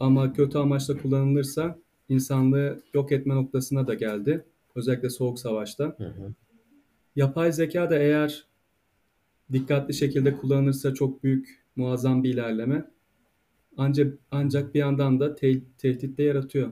ama 0.00 0.32
kötü 0.32 0.58
amaçla 0.58 0.98
kullanılırsa 1.02 1.78
insanlığı 2.08 2.82
yok 2.94 3.12
etme 3.12 3.34
noktasına 3.34 3.86
da 3.86 3.94
geldi. 3.94 4.44
Özellikle 4.74 5.10
Soğuk 5.10 5.38
Savaş'ta. 5.38 5.84
Hı 5.84 6.04
hı. 6.04 6.34
Yapay 7.16 7.52
zeka 7.52 7.90
da 7.90 7.98
eğer 7.98 8.44
dikkatli 9.52 9.94
şekilde 9.94 10.36
kullanılırsa 10.36 10.94
çok 10.94 11.22
büyük, 11.22 11.64
muazzam 11.76 12.22
bir 12.24 12.34
ilerleme. 12.34 12.90
Ancak 13.76 14.18
ancak 14.30 14.74
bir 14.74 14.78
yandan 14.78 15.20
da 15.20 15.34
te- 15.34 15.64
tehdit 15.78 16.18
de 16.18 16.22
yaratıyor 16.22 16.70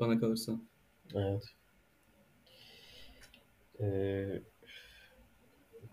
bana 0.00 0.20
kalırsa. 0.20 0.52
Evet. 1.14 1.44
Ee, 3.80 4.42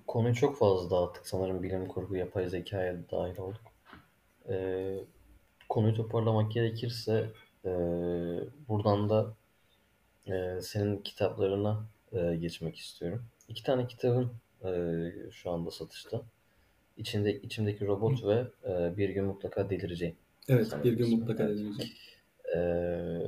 konuyu 0.07 0.35
çok 0.35 0.57
fazla 0.57 0.89
dağıttık 0.89 1.27
sanırım 1.27 1.63
bilim 1.63 1.87
kurgu, 1.87 2.15
yapay 2.15 2.49
zekaya 2.49 3.09
dahil 3.11 3.37
olduk. 3.37 3.61
Ee, 4.49 4.99
konuyu 5.69 5.93
toparlamak 5.93 6.51
gerekirse 6.51 7.31
e, 7.65 7.69
buradan 8.67 9.09
da 9.09 9.33
e, 10.27 10.61
senin 10.61 10.97
kitaplarına 10.97 11.85
e, 12.13 12.35
geçmek 12.35 12.77
istiyorum. 12.77 13.25
İki 13.47 13.63
tane 13.63 13.87
kitabın 13.87 14.31
e, 14.67 15.31
şu 15.31 15.51
anda 15.51 15.71
satışta. 15.71 16.21
İçinde 16.97 17.41
içimdeki 17.41 17.87
robot 17.87 18.23
ve 18.23 18.47
e, 18.69 18.97
bir 18.97 19.09
gün 19.09 19.25
mutlaka 19.25 19.69
delireceğim. 19.69 20.15
Evet, 20.49 20.67
Sanırım 20.67 20.91
bir 20.91 20.97
gün 20.97 21.05
ismi. 21.05 21.17
mutlaka 21.17 21.43
Evet. 21.43 21.57
deneyeceğim. 21.57 21.91
Ee, 22.55 23.21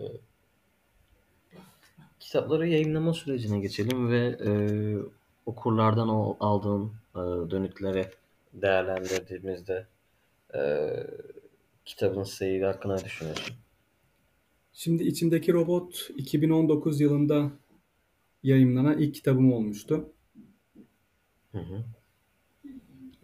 kitapları 2.19 2.67
yayınlama 2.67 3.13
sürecine 3.13 3.59
geçelim 3.59 4.11
ve 4.11 4.37
e, 4.45 4.51
okurlardan 5.45 6.09
o 6.09 6.37
aldığın 6.39 6.91
e, 7.15 7.19
dönütleri 7.51 8.05
değerlendirdiğimizde 8.53 9.87
e, 10.55 10.59
kitabın 11.85 12.23
seyri 12.23 12.65
hakkında 12.65 13.05
düşünüyorsun? 13.05 13.55
Şimdi 14.73 15.03
içimdeki 15.03 15.53
robot 15.53 16.09
2019 16.17 17.01
yılında 17.01 17.51
yayımlanan 18.43 18.97
ilk 18.99 19.15
kitabım 19.15 19.53
olmuştu. 19.53 20.09
Hı 21.57 21.75
hı. 21.75 21.83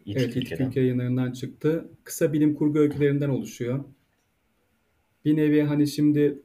İç 0.06 0.18
Evet, 0.18 0.36
İlk 0.36 0.38
ülkeden. 0.38 0.70
Ülke 0.70 0.80
yayınlarından 0.80 1.32
çıktı. 1.32 1.90
Kısa 2.04 2.34
bilim 2.34 2.56
kurgu 2.56 2.80
öykülerinden 2.80 3.30
oluşuyor. 3.30 3.84
Bir 5.25 5.38
nevi 5.38 5.62
hani 5.62 5.88
şimdi 5.88 6.44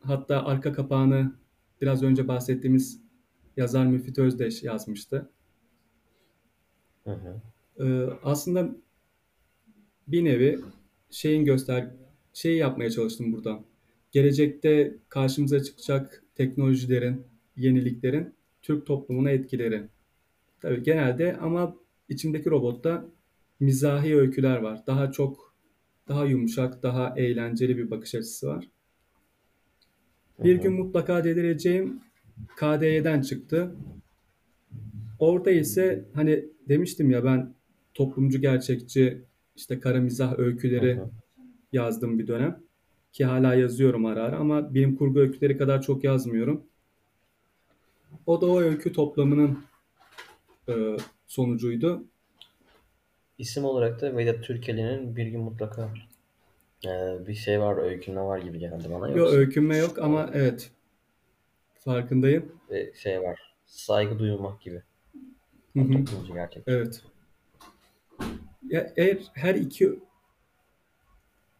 hatta 0.00 0.44
arka 0.44 0.72
kapağını 0.72 1.32
biraz 1.80 2.02
önce 2.02 2.28
bahsettiğimiz 2.28 3.00
yazar 3.56 3.86
Müfit 3.86 4.18
Özdeş 4.18 4.62
yazmıştı. 4.62 5.30
Hı 7.04 7.10
hı. 7.10 7.40
Ee, 7.84 8.18
aslında 8.22 8.76
bir 10.08 10.24
nevi 10.24 10.60
şeyin 11.10 11.44
göster 11.44 11.90
şeyi 12.32 12.58
yapmaya 12.58 12.90
çalıştım 12.90 13.32
burada. 13.32 13.64
Gelecekte 14.12 14.96
karşımıza 15.08 15.62
çıkacak 15.62 16.24
teknolojilerin, 16.34 17.22
yeniliklerin 17.56 18.34
Türk 18.62 18.86
toplumuna 18.86 19.30
etkileri. 19.30 19.88
Tabii 20.60 20.82
genelde 20.82 21.36
ama 21.36 21.76
içimdeki 22.08 22.50
robotta 22.50 23.04
mizahi 23.60 24.16
öyküler 24.16 24.56
var. 24.56 24.86
Daha 24.86 25.12
çok 25.12 25.54
daha 26.08 26.24
yumuşak, 26.24 26.82
daha 26.82 27.14
eğlenceli 27.16 27.76
bir 27.76 27.90
bakış 27.90 28.14
açısı 28.14 28.46
var. 28.46 28.68
Bir 30.44 30.56
gün 30.56 30.72
mutlaka 30.72 31.24
delireceğim 31.24 32.00
KD'den 32.56 33.22
çıktı. 33.22 33.74
Orada 35.18 35.50
ise 35.50 36.04
hani 36.14 36.44
demiştim 36.68 37.10
ya 37.10 37.24
ben 37.24 37.54
toplumcu 37.94 38.40
gerçekçi 38.40 39.24
işte 39.56 39.80
kara 39.80 40.00
mizah 40.00 40.38
öyküleri 40.38 41.00
yazdım 41.72 42.18
bir 42.18 42.26
dönem. 42.26 42.60
Ki 43.12 43.24
hala 43.24 43.54
yazıyorum 43.54 44.06
ara 44.06 44.22
ara 44.22 44.36
ama 44.36 44.74
bilim 44.74 44.96
kurgu 44.96 45.18
öyküleri 45.18 45.58
kadar 45.58 45.82
çok 45.82 46.04
yazmıyorum. 46.04 46.64
O 48.26 48.40
da 48.40 48.46
o 48.46 48.60
öykü 48.60 48.92
toplamının 48.92 49.58
e, 50.68 50.96
sonucuydu. 51.26 52.04
İsim 53.38 53.64
olarak 53.64 54.00
da 54.00 54.16
Vedat 54.16 54.44
Türkeli'nin 54.44 55.16
bir 55.16 55.26
gün 55.26 55.40
mutlaka 55.40 55.94
e, 56.86 56.88
bir 57.26 57.34
şey 57.34 57.60
var, 57.60 57.76
öykünme 57.76 58.20
var 58.20 58.38
gibi 58.38 58.58
geldi 58.58 58.88
bana. 58.90 59.08
Yok 59.08 59.16
Yoksa 59.16 59.36
öykünme 59.36 59.76
yok 59.76 59.98
ama 59.98 60.30
evet 60.32 60.70
farkındayım. 61.78 62.52
e, 62.70 62.94
şey 62.94 63.22
var, 63.22 63.54
saygı 63.66 64.18
duymak 64.18 64.60
gibi. 64.60 64.82
Hı 65.72 65.80
hı. 65.80 66.04
Gerçekçi. 66.34 66.70
Evet. 66.70 67.02
Ya 68.68 68.92
eğer 68.96 69.18
her 69.34 69.54
iki 69.54 69.98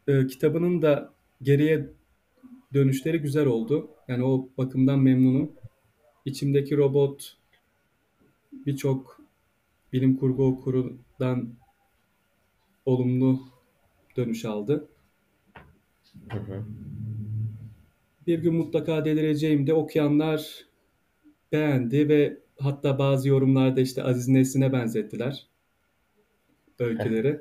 e, 0.08 0.26
kitabının 0.26 0.82
da 0.82 1.12
geriye 1.42 1.86
dönüşleri 2.74 3.18
güzel 3.18 3.46
oldu. 3.46 3.90
Yani 4.08 4.24
o 4.24 4.48
bakımdan 4.58 4.98
memnunum. 4.98 5.52
İçimdeki 6.24 6.76
robot 6.76 7.36
birçok 8.66 9.20
bilim 9.92 10.16
kurgu 10.16 10.46
okurundan 10.46 11.54
olumlu 12.86 13.40
dönüş 14.16 14.44
aldı. 14.44 14.88
Hı 16.30 16.38
hı. 16.38 16.64
Bir 18.26 18.38
gün 18.38 18.54
mutlaka 18.54 19.04
delireceğim 19.04 19.66
de 19.66 19.74
okuyanlar 19.74 20.64
beğendi 21.52 22.08
ve 22.08 22.38
hatta 22.58 22.98
bazı 22.98 23.28
yorumlarda 23.28 23.80
işte 23.80 24.02
Aziz 24.02 24.28
Nesin'e 24.28 24.72
benzettiler 24.72 25.46
öyküleri. 26.78 27.40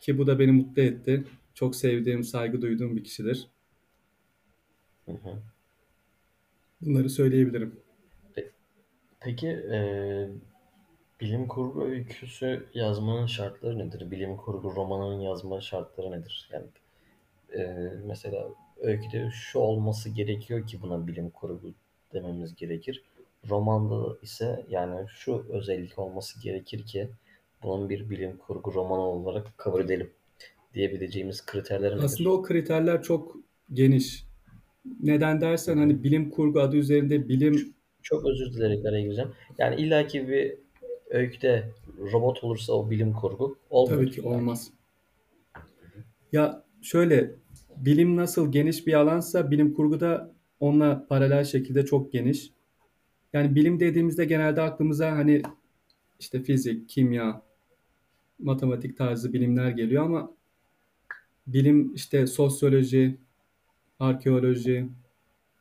Ki 0.00 0.18
bu 0.18 0.26
da 0.26 0.38
beni 0.38 0.52
mutlu 0.52 0.82
etti. 0.82 1.24
Çok 1.54 1.76
sevdiğim, 1.76 2.24
saygı 2.24 2.62
duyduğum 2.62 2.96
bir 2.96 3.04
kişidir. 3.04 3.48
Hı 5.06 5.12
hı. 5.12 5.42
Bunları 6.80 7.10
söyleyebilirim. 7.10 7.80
Peki 9.24 9.48
e, 9.48 9.78
bilim 11.20 11.48
kurgu 11.48 11.84
öyküsü 11.84 12.66
yazmanın 12.74 13.26
şartları 13.26 13.78
nedir? 13.78 14.10
Bilim 14.10 14.36
kurgu 14.36 14.74
romanının 14.76 15.20
yazma 15.20 15.60
şartları 15.60 16.10
nedir? 16.10 16.48
Yani 16.52 16.66
e, 17.56 17.92
mesela 18.06 18.48
öyküde 18.80 19.30
şu 19.32 19.58
olması 19.58 20.10
gerekiyor 20.10 20.66
ki 20.66 20.82
buna 20.82 21.06
bilim 21.06 21.30
kurgu 21.30 21.72
dememiz 22.12 22.54
gerekir. 22.56 23.02
Romanda 23.48 24.16
ise 24.22 24.66
yani 24.68 25.06
şu 25.08 25.46
özellik 25.48 25.98
olması 25.98 26.42
gerekir 26.42 26.86
ki 26.86 27.08
bunun 27.62 27.88
bir 27.88 28.10
bilim 28.10 28.36
kurgu 28.36 28.74
romanı 28.74 29.00
olarak 29.00 29.58
kabul 29.58 29.80
edelim 29.80 30.10
diyebileceğimiz 30.74 31.46
kriterler? 31.46 31.92
Aslında 31.92 32.30
o 32.30 32.42
kriterler 32.42 33.02
çok 33.02 33.36
geniş. 33.72 34.24
Neden 35.00 35.40
dersen 35.40 35.78
hani 35.78 36.04
bilim 36.04 36.30
kurgu 36.30 36.60
adı 36.60 36.76
üzerinde 36.76 37.28
bilim 37.28 37.74
Çok 38.02 38.26
özür 38.26 38.52
dilerim 38.52 38.86
araya 38.86 39.02
gireceğim. 39.02 39.30
Yani 39.58 39.80
illaki 39.80 40.28
bir 40.28 40.54
öyküde 41.10 41.70
robot 42.12 42.44
olursa 42.44 42.72
o 42.72 42.90
bilim 42.90 43.12
kurgu 43.12 43.56
olmuyor. 43.70 44.00
tabii 44.00 44.10
ki 44.10 44.22
olmaz. 44.22 44.70
Ya 46.32 46.64
şöyle 46.82 47.30
bilim 47.76 48.16
nasıl 48.16 48.52
geniş 48.52 48.86
bir 48.86 48.92
alansa 48.92 49.50
bilim 49.50 49.74
kurgu 49.74 50.00
da 50.00 50.32
onunla 50.60 51.06
paralel 51.08 51.44
şekilde 51.44 51.84
çok 51.84 52.12
geniş. 52.12 52.50
Yani 53.32 53.54
bilim 53.54 53.80
dediğimizde 53.80 54.24
genelde 54.24 54.60
aklımıza 54.60 55.12
hani 55.12 55.42
işte 56.20 56.42
fizik, 56.42 56.88
kimya, 56.88 57.42
matematik 58.38 58.98
tarzı 58.98 59.32
bilimler 59.32 59.70
geliyor 59.70 60.04
ama 60.04 60.30
bilim 61.46 61.94
işte 61.94 62.26
sosyoloji, 62.26 63.16
arkeoloji, 64.00 64.88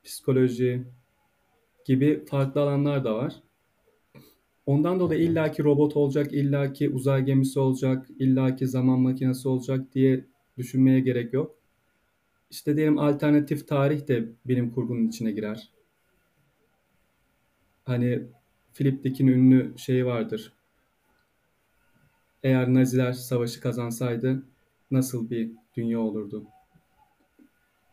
psikoloji 0.04 0.84
gibi 1.86 2.26
farklı 2.26 2.62
alanlar 2.62 3.04
da 3.04 3.16
var. 3.16 3.36
Ondan 4.66 5.00
dolayı 5.00 5.22
illaki 5.22 5.64
robot 5.64 5.98
olacak, 5.98 6.34
illaki 6.34 6.90
uzay 6.90 7.26
gemisi 7.26 7.60
olacak, 7.60 8.08
illaki 8.20 8.68
zaman 8.68 9.00
makinesi 9.00 9.48
olacak 9.48 9.94
diye 9.94 10.26
düşünmeye 10.58 11.00
gerek 11.00 11.34
yok. 11.34 11.56
İşte 12.52 12.76
diyelim 12.78 13.00
alternatif 13.00 13.68
tarih 13.68 14.08
de 14.08 14.30
bilim 14.46 14.72
kurgunun 14.72 15.08
içine 15.08 15.32
girer. 15.32 15.70
Hani 17.84 18.24
Philip 18.74 19.04
Dick'in 19.04 19.28
ünlü 19.28 19.78
şeyi 19.78 20.06
vardır. 20.06 20.54
Eğer 22.44 22.74
Naziler 22.74 23.14
savaşı 23.14 23.62
kazansaydı 23.62 24.44
nasıl 24.92 25.30
bir 25.30 25.52
dünya 25.76 26.00
olurdu? 26.00 26.46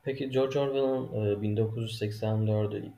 Peki 0.03 0.31
George 0.31 0.59
Orwell'ın 0.59 1.07
e, 1.12 1.46
1984'ü 1.46 2.92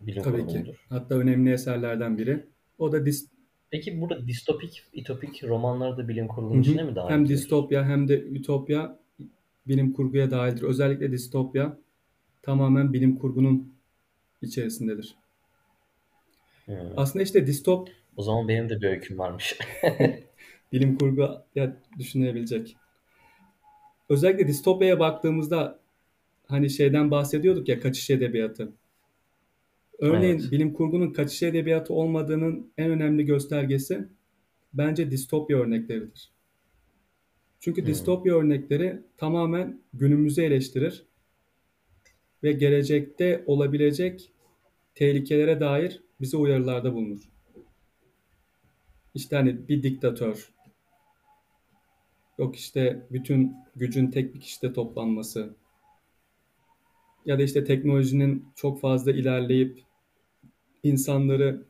bilim 0.00 0.22
Tabii 0.22 0.40
kurgu 0.40 0.64
ki. 0.64 0.74
Hatta 0.88 1.14
önemli 1.14 1.52
eserlerden 1.52 2.18
biri. 2.18 2.46
O 2.78 2.92
da 2.92 3.06
dis 3.06 3.28
Peki 3.70 4.00
burada 4.00 4.26
distopik, 4.26 4.82
itopik 4.92 5.44
romanlar 5.44 5.98
da 5.98 6.08
bilim 6.08 6.28
kurgunun 6.28 6.62
içine 6.62 6.82
mi 6.82 6.94
dahil 6.94 7.10
hem 7.10 7.20
edilir? 7.20 7.34
distopya 7.34 7.84
hem 7.84 8.08
de 8.08 8.20
ütopya 8.20 8.98
bilim 9.68 9.92
kurguya 9.92 10.30
dahildir. 10.30 10.62
Özellikle 10.62 11.12
distopya 11.12 11.78
tamamen 12.42 12.92
bilim 12.92 13.16
kurgunun 13.16 13.72
içerisindedir. 14.42 15.14
Hmm. 16.64 16.76
Aslında 16.96 17.22
işte 17.22 17.46
distop 17.46 17.88
O 18.16 18.22
zaman 18.22 18.48
benim 18.48 18.68
de 18.68 18.80
bir 18.80 18.86
öyküm 18.86 19.18
varmış. 19.18 19.58
bilim 20.72 20.98
kurgu 20.98 21.28
ya 21.54 21.76
düşünebilecek. 21.98 22.76
Özellikle 24.08 24.48
distopyaya 24.48 25.00
baktığımızda 25.00 25.78
hani 26.46 26.70
şeyden 26.70 27.10
bahsediyorduk 27.10 27.68
ya 27.68 27.80
kaçış 27.80 28.10
edebiyatı. 28.10 28.72
Örneğin 29.98 30.38
Evet. 30.38 30.52
bilim 30.52 30.72
kurgunun 30.72 31.12
kaçış 31.12 31.42
edebiyatı 31.42 31.94
olmadığının 31.94 32.72
en 32.78 32.90
önemli 32.90 33.24
göstergesi 33.24 34.08
bence 34.74 35.10
distopya 35.10 35.58
örnekleridir. 35.58 36.32
Çünkü 37.60 37.80
Hmm. 37.80 37.88
distopya 37.88 38.34
örnekleri 38.34 39.02
tamamen 39.16 39.80
günümüzü 39.92 40.42
eleştirir 40.42 41.06
ve 42.42 42.52
gelecekte 42.52 43.44
olabilecek 43.46 44.32
tehlikelere 44.94 45.60
dair 45.60 46.02
bize 46.20 46.36
uyarılarda 46.36 46.94
bulunur. 46.94 47.30
İşte 49.14 49.36
hani 49.36 49.68
bir 49.68 49.82
diktatör, 49.82 50.52
yok 52.38 52.56
işte 52.56 53.06
bütün 53.10 53.54
gücün 53.76 54.10
tek 54.10 54.34
bir 54.34 54.40
kişide 54.40 54.72
toplanması 54.72 55.56
ya 57.26 57.38
da 57.38 57.42
işte 57.42 57.64
teknolojinin 57.64 58.48
çok 58.54 58.80
fazla 58.80 59.12
ilerleyip 59.12 59.82
insanları 60.82 61.62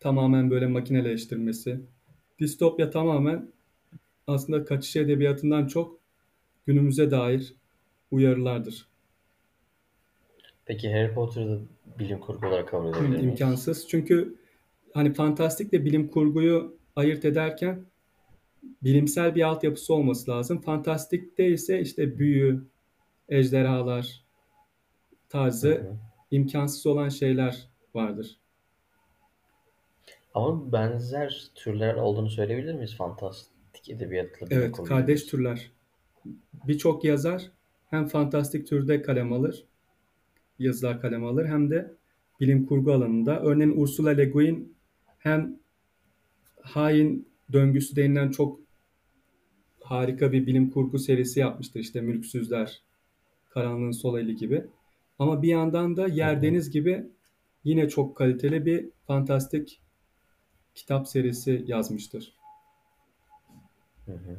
tamamen 0.00 0.50
böyle 0.50 0.66
makineleştirmesi. 0.66 1.80
Distopya 2.40 2.90
tamamen 2.90 3.52
aslında 4.26 4.64
kaçış 4.64 4.96
edebiyatından 4.96 5.66
çok 5.66 6.00
günümüze 6.66 7.10
dair 7.10 7.54
uyarılardır. 8.10 8.86
Peki 10.64 10.92
Harry 10.92 11.14
Potter'ı 11.14 11.60
bilim 11.98 12.20
kurgu 12.20 12.46
olarak 12.46 12.68
kabul 12.68 12.88
edebilir 12.88 13.08
miyiz? 13.08 13.24
İmkansız. 13.24 13.88
Çünkü 13.88 14.34
hani 14.94 15.12
fantastikle 15.14 15.84
bilim 15.84 16.08
kurguyu 16.08 16.76
ayırt 16.96 17.24
ederken 17.24 17.84
bilimsel 18.82 19.34
bir 19.34 19.42
altyapısı 19.42 19.94
olması 19.94 20.30
lazım. 20.30 20.60
Fantastikte 20.60 21.48
ise 21.48 21.80
işte 21.80 22.18
büyü, 22.18 22.64
ejderhalar 23.28 24.24
tarzı 25.30 25.68
Hı 25.68 25.74
hı. 25.74 25.96
imkansız 26.30 26.86
olan 26.86 27.08
şeyler 27.08 27.68
vardır. 27.94 28.36
Ama 30.34 30.72
benzer 30.72 31.50
türler 31.54 31.94
olduğunu 31.94 32.30
söyleyebilir 32.30 32.74
miyiz? 32.74 32.96
Fantastik 32.96 33.90
edebiyatla 33.90 34.46
Evet, 34.50 34.76
kardeş 34.84 35.24
türler. 35.24 35.70
Birçok 36.66 37.04
yazar 37.04 37.50
hem 37.90 38.06
fantastik 38.06 38.66
türde 38.66 39.02
kalem 39.02 39.32
alır, 39.32 39.64
yazılar 40.58 41.00
kalem 41.00 41.24
alır 41.24 41.46
hem 41.46 41.70
de 41.70 41.94
bilim 42.40 42.66
kurgu 42.66 42.92
alanında. 42.92 43.40
Örneğin 43.40 43.74
Ursula 43.76 44.10
Le 44.10 44.24
Guin 44.24 44.76
hem 45.18 45.56
Hain 46.60 47.28
Döngüsü 47.52 47.96
denilen 47.96 48.30
çok 48.30 48.60
harika 49.80 50.32
bir 50.32 50.46
bilim 50.46 50.70
kurgu 50.70 50.98
serisi 50.98 51.40
yapmıştır. 51.40 51.80
İşte 51.80 52.00
Mülksüzler, 52.00 52.82
Karanlığın 53.48 53.90
Sol 53.90 54.18
Eli 54.18 54.36
gibi. 54.36 54.66
Ama 55.20 55.42
bir 55.42 55.48
yandan 55.48 55.96
da 55.96 56.06
Yer. 56.06 56.42
Deniz 56.42 56.70
gibi 56.70 57.06
yine 57.64 57.88
çok 57.88 58.16
kaliteli 58.16 58.66
bir 58.66 58.88
fantastik 59.06 59.80
kitap 60.74 61.08
serisi 61.08 61.64
yazmıştır. 61.66 62.32
Hı 64.06 64.12
hı. 64.12 64.36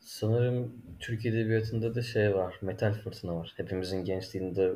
Sanırım 0.00 0.72
Türk 1.00 1.26
Edebiyatı'nda 1.26 1.94
da 1.94 2.02
şey 2.02 2.34
var. 2.34 2.58
Metal 2.62 2.94
Fırtına 2.94 3.36
var. 3.36 3.52
Hepimizin 3.56 4.04
gençliğinde 4.04 4.74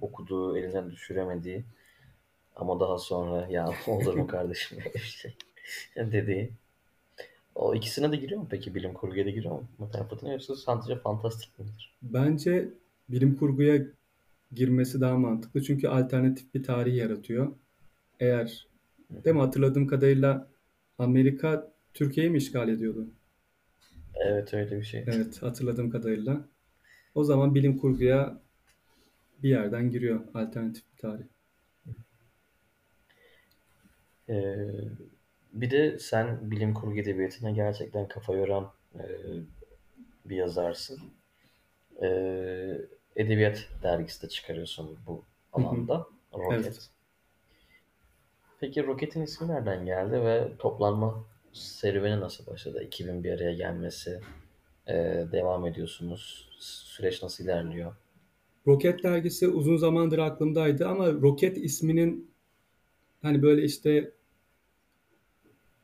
okuduğu, 0.00 0.58
elinden 0.58 0.90
düşüremediği 0.90 1.64
ama 2.56 2.80
daha 2.80 2.98
sonra 2.98 3.46
ya 3.50 3.70
olur 3.86 4.14
mu 4.14 4.26
kardeşim 4.26 4.78
bir 4.94 5.00
şey 5.00 5.34
dediği. 5.96 6.50
O 7.54 7.74
ikisine 7.74 8.12
de 8.12 8.16
giriyor 8.16 8.40
mu 8.40 8.46
peki? 8.50 8.74
Bilim 8.74 8.94
kurguya 8.94 9.26
da 9.26 9.30
giriyor 9.30 9.54
mu? 9.54 9.64
Metal 9.78 10.04
Fırtına 10.04 10.32
yoksa 10.32 10.56
sadece 10.56 10.96
fantastik 10.96 11.58
midir? 11.58 11.94
Bence 12.02 12.68
bilim 13.08 13.36
kurguya 13.36 13.82
girmesi 14.54 15.00
daha 15.00 15.18
mantıklı. 15.18 15.62
Çünkü 15.62 15.88
alternatif 15.88 16.54
bir 16.54 16.62
tarih 16.62 16.96
yaratıyor. 16.96 17.52
Eğer 18.20 18.66
değil 19.10 19.36
mi 19.36 19.42
hatırladığım 19.42 19.86
kadarıyla 19.86 20.48
Amerika 20.98 21.72
Türkiye'yi 21.94 22.30
mi 22.32 22.38
işgal 22.38 22.68
ediyordu? 22.68 23.06
Evet 24.14 24.54
öyle 24.54 24.78
bir 24.78 24.84
şey. 24.84 25.04
Evet 25.06 25.42
hatırladığım 25.42 25.90
kadarıyla. 25.90 26.48
O 27.14 27.24
zaman 27.24 27.54
bilim 27.54 27.78
kurguya 27.78 28.40
bir 29.42 29.48
yerden 29.48 29.90
giriyor 29.90 30.20
alternatif 30.34 30.84
bir 30.92 30.98
tarih. 30.98 31.24
Ee, 34.28 34.68
bir 35.52 35.70
de 35.70 35.98
sen 35.98 36.50
bilim 36.50 36.74
kurgu 36.74 36.98
edebiyatına 36.98 37.50
gerçekten 37.50 38.08
kafa 38.08 38.34
yoran 38.34 38.72
e, 38.94 39.02
bir 40.24 40.36
yazarsın. 40.36 40.98
Ee, 42.02 42.78
Edebiyat 43.16 43.68
dergisi 43.82 44.22
de 44.22 44.28
çıkarıyorsun 44.28 44.98
bu 45.06 45.24
alanda. 45.52 46.06
Roket. 46.34 46.60
Evet. 46.60 46.90
Peki 48.60 48.86
Roket'in 48.86 49.22
ismi 49.22 49.48
nereden 49.48 49.86
geldi 49.86 50.24
ve 50.24 50.48
toplanma 50.58 51.24
serüveni 51.52 52.20
nasıl 52.20 52.46
başladı? 52.46 52.82
2000 52.84 53.24
bir 53.24 53.32
araya 53.32 53.54
gelmesi, 53.54 54.20
e, 54.86 54.94
devam 55.32 55.66
ediyorsunuz. 55.66 56.48
Süreç 56.60 57.22
nasıl 57.22 57.44
ilerliyor? 57.44 57.94
Roket 58.66 59.02
dergisi 59.02 59.48
uzun 59.48 59.76
zamandır 59.76 60.18
aklımdaydı 60.18 60.88
ama 60.88 61.12
Roket 61.12 61.58
isminin 61.58 62.30
hani 63.22 63.42
böyle 63.42 63.62
işte 63.64 64.12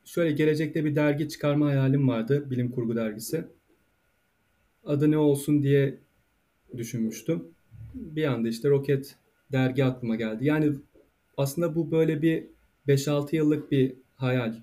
şöyle 0.05 0.33
gelecekte 0.33 0.85
bir 0.85 0.97
dergi 0.97 1.29
çıkarma 1.29 1.67
hayalim 1.67 2.09
vardı. 2.09 2.51
Bilim 2.51 2.71
kurgu 2.71 2.97
dergisi. 2.97 3.45
Adı 4.85 5.11
ne 5.11 5.19
olsun 5.19 5.63
diye 5.63 5.99
düşünmüştüm. 6.77 7.45
Bir 7.95 8.25
anda 8.25 8.49
işte 8.49 8.69
Roket 8.69 9.17
dergi 9.53 9.85
aklıma 9.85 10.17
geldi. 10.17 10.45
Yani 10.45 10.73
aslında 11.37 11.75
bu 11.75 11.91
böyle 11.91 12.23
bir 12.23 12.45
5-6 12.89 13.37
yıllık 13.37 13.73
bir 13.73 13.95
hayal. 14.17 14.55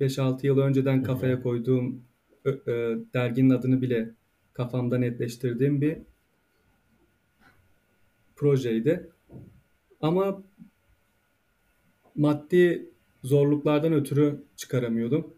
5-6 0.00 0.46
yıl 0.46 0.58
önceden 0.58 1.02
kafaya 1.02 1.42
koyduğum 1.42 2.02
ö, 2.44 2.98
derginin 3.14 3.50
adını 3.50 3.82
bile 3.82 4.10
kafamda 4.52 4.98
netleştirdiğim 4.98 5.80
bir 5.80 5.98
projeydi. 8.36 9.10
Ama 10.00 10.42
maddi 12.14 12.90
zorluklardan 13.24 13.92
ötürü 13.92 14.42
çıkaramıyordum. 14.56 15.34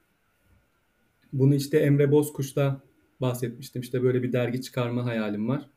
Bunu 1.33 1.55
işte 1.55 1.79
Emre 1.79 2.11
Bozkuş'ta 2.11 2.81
bahsetmiştim. 3.21 3.83
İşte 3.83 4.03
böyle 4.03 4.23
bir 4.23 4.33
dergi 4.33 4.63
çıkarma 4.63 5.05
hayalim 5.05 5.49
var. 5.49 5.71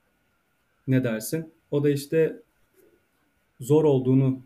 Ne 0.87 1.03
dersin? 1.03 1.53
O 1.71 1.83
da 1.83 1.89
işte 1.89 2.41
zor 3.59 3.83
olduğunu 3.83 4.41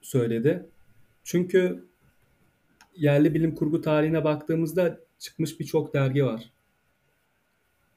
söyledi. 0.00 0.66
Çünkü 1.24 1.88
yerli 2.96 3.34
bilim 3.34 3.54
kurgu 3.54 3.80
tarihine 3.80 4.24
baktığımızda 4.24 4.98
çıkmış 5.18 5.60
birçok 5.60 5.94
dergi 5.94 6.24
var. 6.24 6.52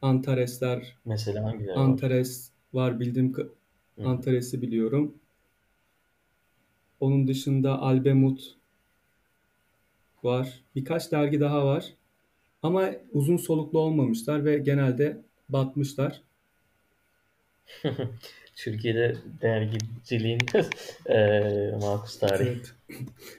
Antaresler, 0.01 0.97
Mesela 1.05 1.43
hangileri 1.43 1.69
var? 1.69 1.83
Antares 1.83 2.51
var 2.73 2.99
bildiğim 2.99 3.33
hı. 3.33 3.49
Antares'i 4.05 4.61
biliyorum. 4.61 5.15
Onun 6.99 7.27
dışında 7.27 7.81
Albemut 7.81 8.55
var. 10.23 10.63
Birkaç 10.75 11.11
dergi 11.11 11.39
daha 11.39 11.65
var. 11.65 11.93
Ama 12.63 12.91
uzun 13.13 13.37
soluklu 13.37 13.79
olmamışlar 13.79 14.45
ve 14.45 14.57
genelde 14.57 15.21
batmışlar. 15.49 16.21
Türkiye'de 18.55 19.17
dergiciliğin 19.41 20.39
e, 21.09 21.77
makus 21.81 22.19
tarihi. 22.19 22.49
Evet. 22.49 22.73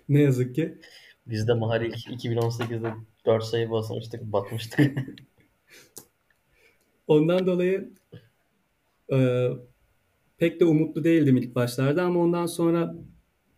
ne 0.08 0.20
yazık 0.20 0.54
ki. 0.54 0.78
Biz 1.26 1.48
de 1.48 1.54
Mahar 1.54 1.80
ilk 1.80 1.96
2018'de 1.96 2.94
4 3.26 3.44
sayı 3.44 3.70
basmıştık, 3.70 4.22
batmıştık. 4.22 4.98
Ondan 7.06 7.46
dolayı 7.46 7.90
e, 9.12 9.48
pek 10.38 10.60
de 10.60 10.64
umutlu 10.64 11.04
değildim 11.04 11.36
ilk 11.36 11.54
başlarda 11.54 12.02
ama 12.02 12.20
ondan 12.20 12.46
sonra 12.46 12.94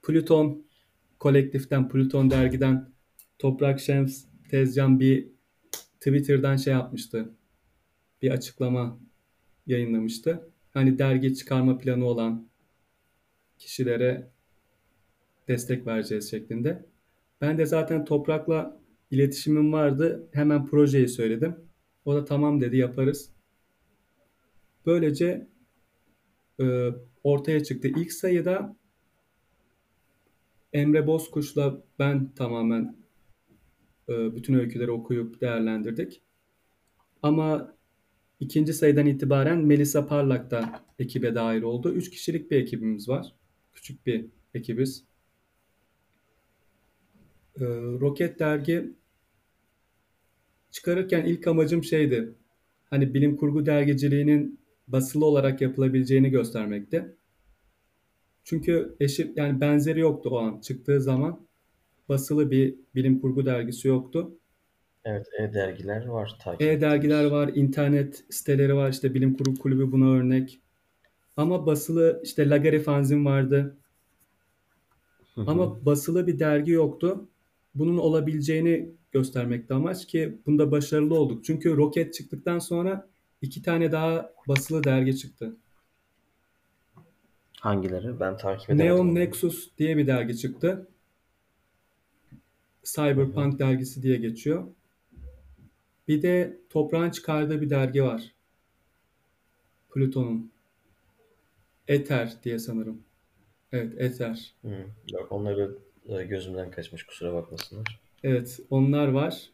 Plüton 0.02 0.64
kolektiften, 1.18 1.88
Plüton 1.88 2.30
dergiden 2.30 2.88
Toprak 3.38 3.80
Şems 3.80 4.24
Tezcan 4.50 5.00
bir 5.00 5.28
Twitter'dan 6.00 6.56
şey 6.56 6.72
yapmıştı. 6.72 7.34
Bir 8.22 8.30
açıklama 8.30 8.98
yayınlamıştı. 9.66 10.53
Hani 10.74 10.98
dergi 10.98 11.34
çıkarma 11.34 11.78
planı 11.78 12.04
olan 12.04 12.48
kişilere 13.58 14.30
destek 15.48 15.86
vereceğiz 15.86 16.30
şeklinde. 16.30 16.86
Ben 17.40 17.58
de 17.58 17.66
zaten 17.66 18.04
Toprak'la 18.04 18.80
iletişimim 19.10 19.72
vardı. 19.72 20.28
Hemen 20.32 20.66
projeyi 20.66 21.08
söyledim. 21.08 21.56
O 22.04 22.14
da 22.14 22.24
tamam 22.24 22.60
dedi 22.60 22.76
yaparız. 22.76 23.30
Böylece 24.86 25.48
e, 26.60 26.90
ortaya 27.24 27.64
çıktı. 27.64 27.88
İlk 27.88 28.12
sayıda 28.12 28.76
Emre 30.72 31.06
Bozkuş'la 31.06 31.82
ben 31.98 32.34
tamamen 32.34 32.96
e, 34.08 34.36
bütün 34.36 34.54
öyküleri 34.54 34.90
okuyup 34.90 35.40
değerlendirdik. 35.40 36.22
Ama 37.22 37.74
ikinci 38.40 38.72
sayıdan 38.72 39.06
itibaren 39.06 39.58
Melisa 39.58 40.06
Parlak 40.06 40.50
da 40.50 40.84
ekibe 40.98 41.34
dahil 41.34 41.62
oldu. 41.62 41.92
Üç 41.92 42.10
kişilik 42.10 42.50
bir 42.50 42.56
ekibimiz 42.56 43.08
var. 43.08 43.34
Küçük 43.74 44.06
bir 44.06 44.26
ekibiz. 44.54 45.04
Ee, 47.60 47.64
Roket 48.00 48.38
dergi 48.38 48.92
çıkarırken 50.70 51.24
ilk 51.24 51.46
amacım 51.46 51.84
şeydi. 51.84 52.34
Hani 52.90 53.14
bilim 53.14 53.36
kurgu 53.36 53.66
dergiciliğinin 53.66 54.58
basılı 54.88 55.24
olarak 55.24 55.60
yapılabileceğini 55.60 56.30
göstermekti. 56.30 57.16
Çünkü 58.44 58.96
eşi 59.00 59.32
yani 59.36 59.60
benzeri 59.60 60.00
yoktu 60.00 60.30
o 60.32 60.38
an 60.38 60.60
çıktığı 60.60 61.00
zaman. 61.00 61.46
Basılı 62.08 62.50
bir 62.50 62.74
bilim 62.94 63.20
kurgu 63.20 63.46
dergisi 63.46 63.88
yoktu. 63.88 64.38
Evet, 65.04 65.26
e-dergiler 65.38 66.06
var 66.06 66.36
takip 66.40 66.62
E-dergiler 66.62 67.24
var, 67.24 67.50
internet 67.54 68.24
siteleri 68.30 68.74
var. 68.74 68.90
İşte 68.90 69.14
Bilim 69.14 69.36
Kurgu 69.36 69.54
Kulübü 69.54 69.92
buna 69.92 70.10
örnek. 70.10 70.60
Ama 71.36 71.66
basılı 71.66 72.20
işte 72.24 72.50
Lagare 72.50 72.80
fanzin 72.80 73.24
vardı. 73.24 73.76
Hı 75.34 75.40
hı. 75.40 75.50
Ama 75.50 75.86
basılı 75.86 76.26
bir 76.26 76.38
dergi 76.38 76.72
yoktu. 76.72 77.28
Bunun 77.74 77.98
olabileceğini 77.98 78.90
göstermekti 79.12 79.74
amaç 79.74 80.06
ki 80.06 80.38
bunda 80.46 80.70
başarılı 80.70 81.14
olduk. 81.18 81.44
Çünkü 81.44 81.76
Rocket 81.76 82.14
çıktıktan 82.14 82.58
sonra 82.58 83.08
iki 83.42 83.62
tane 83.62 83.92
daha 83.92 84.32
basılı 84.48 84.84
dergi 84.84 85.16
çıktı. 85.16 85.56
Hangileri? 87.60 88.20
Ben 88.20 88.36
takip 88.36 88.70
edemedim. 88.70 88.96
Neon. 88.96 89.14
Nexus 89.14 89.68
diye 89.78 89.96
bir 89.96 90.06
dergi 90.06 90.38
çıktı. 90.38 90.88
Cyberpunk 92.84 93.58
dergisi 93.58 94.02
diye 94.02 94.16
geçiyor. 94.16 94.64
Bir 96.08 96.22
de 96.22 96.58
Toprağın 96.70 97.10
çıkardığı 97.10 97.60
bir 97.60 97.70
dergi 97.70 98.02
var. 98.04 98.32
Plüton'un. 99.94 100.50
Ether 101.88 102.32
diye 102.44 102.58
sanırım. 102.58 103.02
Evet, 103.72 103.94
Ether. 103.96 104.54
Hı. 104.62 104.86
Yok, 105.12 105.32
onları 105.32 105.78
e, 106.08 106.24
gözümden 106.24 106.70
kaçmış 106.70 107.02
kusura 107.02 107.34
bakmasınlar. 107.34 108.00
Evet, 108.22 108.60
onlar 108.70 109.08
var. 109.08 109.50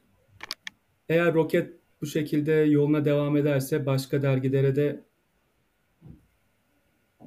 Eğer 1.08 1.34
Rocket 1.34 1.72
bu 2.00 2.06
şekilde 2.06 2.52
yoluna 2.52 3.04
devam 3.04 3.36
ederse 3.36 3.86
başka 3.86 4.22
dergilere 4.22 4.76
de 4.76 5.00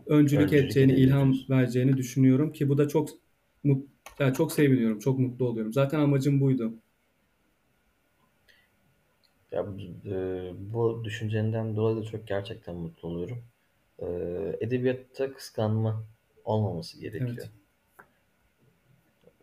öncülük, 0.06 0.44
Öncülük 0.44 0.54
edeceğini, 0.54 0.94
ilham 0.94 1.34
vereceğini 1.50 1.98
düşünüyorum 1.98 2.54
ki 2.54 2.70
bu 2.70 2.78
da 2.78 2.88
çok 2.88 3.10
mut, 3.64 3.88
yani 4.20 4.34
çok 4.34 4.52
seviniyorum, 4.52 5.00
çok 5.00 5.20
mutlu 5.20 5.48
oluyorum. 5.48 5.74
Zaten 5.74 6.00
amacım 6.00 6.42
buydu. 6.42 6.74
Ya 9.54 9.66
e, 10.06 10.52
bu 10.74 11.02
düşüncenden 11.04 11.76
dolayı 11.76 11.98
da 11.98 12.04
çok 12.04 12.28
gerçekten 12.28 12.76
mutlu 12.76 13.08
oluyorum. 13.08 13.44
E, 14.00 14.08
edebiyatta 14.60 15.34
kıskanma 15.34 16.04
olmaması 16.46 17.00
gerekiyor. 17.00 17.38
Evet. 17.40 17.50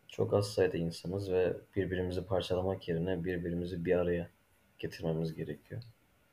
Çok 0.08 0.34
az 0.34 0.52
sayıda 0.52 0.76
insanız 0.76 1.30
ve 1.32 1.56
birbirimizi 1.76 2.24
parçalamak 2.24 2.88
yerine 2.88 3.24
birbirimizi 3.24 3.84
bir 3.84 3.96
araya 3.96 4.28
getirmemiz 4.78 5.34
gerekiyor. 5.34 5.82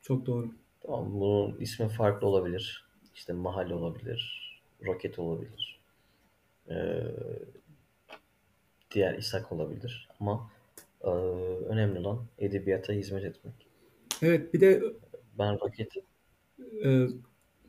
Çok 0.01 0.25
doğru. 0.25 0.49
Tamam, 0.81 1.19
bunun 1.19 1.57
ismi 1.59 1.87
farklı 1.89 2.27
olabilir. 2.27 2.87
İşte 3.15 3.33
mahalle 3.33 3.73
olabilir, 3.73 4.51
roket 4.85 5.19
olabilir, 5.19 5.79
e, 6.69 7.03
diğer 8.91 9.17
İshak 9.17 9.51
olabilir. 9.51 10.09
Ama 10.19 10.51
e, 11.01 11.09
önemli 11.67 11.99
olan 11.99 12.25
edebiyata 12.39 12.93
hizmet 12.93 13.23
etmek. 13.23 13.66
Evet, 14.21 14.53
bir 14.53 14.61
de 14.61 14.83
Ben 15.37 15.59
roketi 15.59 16.01
e, 16.85 17.07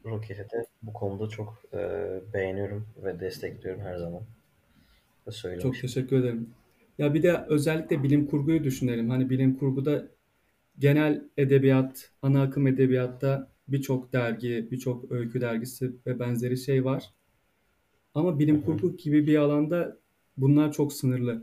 Roket'i 0.05 0.51
de 0.51 0.67
bu 0.83 0.93
konuda 0.93 1.29
çok 1.29 1.63
e, 1.73 1.79
beğeniyorum 2.35 2.87
ve 2.97 3.21
destekliyorum 3.21 3.81
her 3.83 3.97
zaman. 3.97 4.23
Ve 5.27 5.31
çok 5.59 5.81
teşekkür 5.81 6.17
ederim. 6.21 6.51
Ya 6.99 7.15
bir 7.15 7.23
de 7.23 7.45
özellikle 7.49 8.03
bilim 8.03 8.27
kurguyu 8.27 8.65
düşünelim. 8.65 9.11
Hani 9.11 9.31
bilim 9.31 9.57
kurguda 9.59 10.09
genel 10.79 11.25
edebiyat, 11.37 12.13
ana 12.23 12.43
akım 12.43 12.67
edebiyatta 12.67 13.53
birçok 13.69 14.13
dergi, 14.13 14.69
birçok 14.71 15.13
öykü 15.13 15.41
dergisi 15.41 15.93
ve 16.07 16.19
benzeri 16.21 16.57
şey 16.59 16.85
var. 16.85 17.05
Ama 18.15 18.39
Hı 18.51 18.55
bilim 18.55 18.63
hı. 18.65 18.65
kurgu 18.65 18.97
gibi 18.97 19.27
bir 19.27 19.37
alanda 19.37 19.99
bunlar 20.37 20.73
çok 20.73 20.93
sınırlı. 20.93 21.43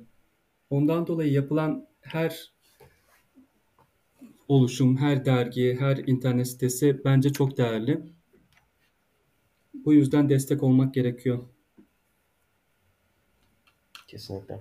Ondan 0.72 1.08
dolayı 1.08 1.34
yapılan 1.34 1.88
her 2.02 2.55
oluşum, 4.48 4.98
her 4.98 5.26
dergi, 5.26 5.78
her 5.80 5.98
internet 5.98 6.48
sitesi 6.48 7.02
bence 7.06 7.34
çok 7.34 7.58
değerli. 7.58 8.02
Bu 9.74 9.94
yüzden 9.94 10.30
destek 10.30 10.64
olmak 10.64 10.94
gerekiyor. 10.94 11.40
Kesinlikle. 14.08 14.60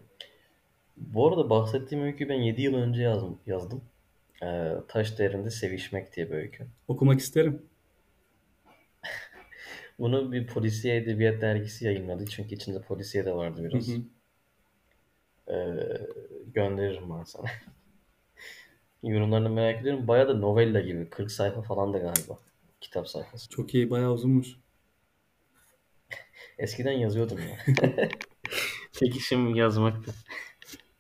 Bu 0.97 1.29
arada 1.29 1.51
bahsettiğim 1.51 2.05
öyküyü 2.05 2.31
ben 2.31 2.41
7 2.43 2.63
yıl 2.63 2.75
önce 2.75 3.03
yazdım. 3.03 3.39
yazdım. 3.47 3.83
E, 4.43 4.73
Taş 4.89 5.19
Değerinde 5.19 5.51
Sevişmek 5.51 6.17
diye 6.17 6.31
bir 6.31 6.35
öykü. 6.35 6.67
Okumak 6.89 7.21
isterim. 7.21 7.63
Bunu 9.99 10.33
bir 10.33 10.47
polisiye 10.47 10.97
edebiyat 10.97 11.41
dergisi 11.43 11.85
yayınladı. 11.85 12.27
Çünkü 12.27 12.55
içinde 12.55 12.83
polisiye 12.83 13.25
de 13.25 13.35
vardı 13.35 13.61
Hı 13.61 13.65
biraz. 13.65 13.89
hı. 13.89 14.01
E, 15.49 15.57
gönderirim 16.55 17.11
ben 17.19 17.25
sana. 17.25 17.47
Yorumlarını 19.05 19.51
merak 19.51 19.81
ediyorum. 19.81 20.09
Bayağı 20.09 20.29
da 20.29 20.35
novella 20.35 20.81
gibi. 20.81 21.11
40 21.11 21.33
sayfa 21.33 21.63
falan 21.63 21.93
da 21.93 21.99
galiba. 21.99 22.39
Kitap 22.81 23.09
sayfası. 23.09 23.49
Çok 23.49 23.75
iyi, 23.75 23.91
bayağı 23.91 24.13
uzunmuş. 24.13 24.57
Eskiden 26.59 26.93
yazıyordum 26.93 27.39
ya. 27.39 27.75
Tek 28.93 29.17
işim 29.17 29.55
yazmaktı. 29.55 30.15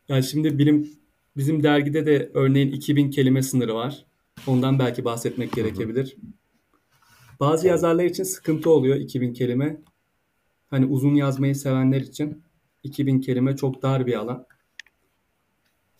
Yani 0.08 0.24
şimdi 0.24 0.58
bilim 0.58 0.90
bizim 1.36 1.62
dergide 1.62 2.06
de 2.06 2.30
örneğin 2.34 2.72
2000 2.72 3.10
kelime 3.10 3.42
sınırı 3.42 3.74
var. 3.74 4.04
Ondan 4.46 4.78
belki 4.78 5.04
bahsetmek 5.04 5.52
gerekebilir. 5.52 6.16
Bazı 7.40 7.66
yazarlar 7.66 8.04
için 8.04 8.22
sıkıntı 8.22 8.70
oluyor 8.70 8.96
2000 8.96 9.32
kelime. 9.32 9.80
Hani 10.70 10.86
uzun 10.86 11.14
yazmayı 11.14 11.54
sevenler 11.54 12.00
için 12.00 12.42
2000 12.82 13.20
kelime 13.20 13.56
çok 13.56 13.82
dar 13.82 14.06
bir 14.06 14.14
alan. 14.14 14.46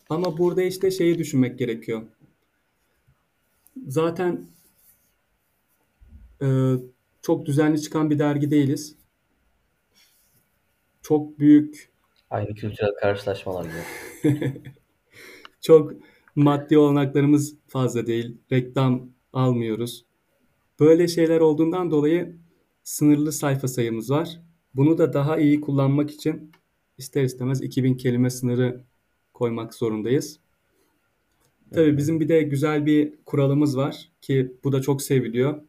Ama 0.09 0.37
burada 0.37 0.63
işte 0.63 0.91
şeyi 0.91 1.17
düşünmek 1.17 1.59
gerekiyor. 1.59 2.01
Zaten 3.87 4.47
e, 6.41 6.47
çok 7.21 7.45
düzenli 7.45 7.81
çıkan 7.81 8.09
bir 8.09 8.19
dergi 8.19 8.51
değiliz. 8.51 8.95
Çok 11.01 11.39
büyük, 11.39 11.95
Aynı 12.29 12.55
kültürel 12.55 12.95
karşılaşmalar 13.01 13.65
gibi. 13.65 14.61
çok 15.61 15.93
maddi 16.35 16.77
olanaklarımız 16.77 17.55
fazla 17.67 18.07
değil. 18.07 18.37
Reklam 18.51 19.09
almıyoruz. 19.33 20.05
Böyle 20.79 21.07
şeyler 21.07 21.39
olduğundan 21.39 21.91
dolayı 21.91 22.35
sınırlı 22.83 23.31
sayfa 23.31 23.67
sayımız 23.67 24.11
var. 24.11 24.41
Bunu 24.73 24.97
da 24.97 25.13
daha 25.13 25.37
iyi 25.37 25.61
kullanmak 25.61 26.11
için 26.11 26.51
ister 26.97 27.23
istemez 27.23 27.61
2000 27.61 27.97
kelime 27.97 28.29
sınırı 28.29 28.83
koymak 29.35 29.73
zorundayız. 29.73 30.39
Tabii 31.73 31.97
bizim 31.97 32.19
bir 32.19 32.29
de 32.29 32.41
güzel 32.41 32.85
bir 32.85 33.13
kuralımız 33.25 33.77
var 33.77 34.09
ki 34.21 34.55
bu 34.63 34.71
da 34.71 34.81
çok 34.81 35.01
seviliyor. 35.01 35.61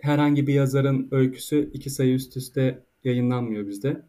Herhangi 0.00 0.46
bir 0.46 0.54
yazarın 0.54 1.08
öyküsü 1.10 1.70
iki 1.72 1.90
sayı 1.90 2.14
üst 2.14 2.36
üste 2.36 2.82
yayınlanmıyor 3.04 3.66
bizde. 3.66 4.02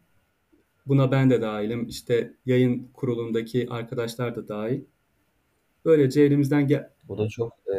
Buna 0.86 1.10
ben 1.10 1.30
de 1.30 1.40
dahilim. 1.40 1.86
İşte 1.88 2.32
yayın 2.46 2.88
kurulundaki 2.94 3.66
arkadaşlar 3.70 4.36
da 4.36 4.48
dahil. 4.48 4.80
Böylece 5.84 6.22
elimizden 6.22 6.66
gel 6.66 6.90
Bu 7.08 7.18
da 7.18 7.28
çok 7.28 7.52
e, 7.74 7.76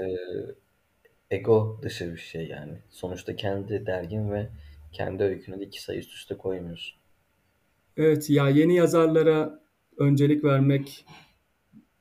ego 1.36 1.80
dışı 1.84 2.14
bir 2.14 2.20
şey 2.20 2.48
yani. 2.48 2.74
Sonuçta 2.90 3.36
kendi 3.36 3.86
dergin 3.86 4.32
ve 4.32 4.50
kendi 4.92 5.24
öykünü 5.24 5.60
de 5.60 5.64
iki 5.64 5.84
sayı 5.84 6.00
üst 6.00 6.14
üste 6.14 6.38
koymuyorsun. 6.38 6.98
Evet 7.98 8.30
ya 8.30 8.50
yeni 8.50 8.76
yazarlara 8.76 9.60
öncelik 9.98 10.44
vermek 10.44 11.06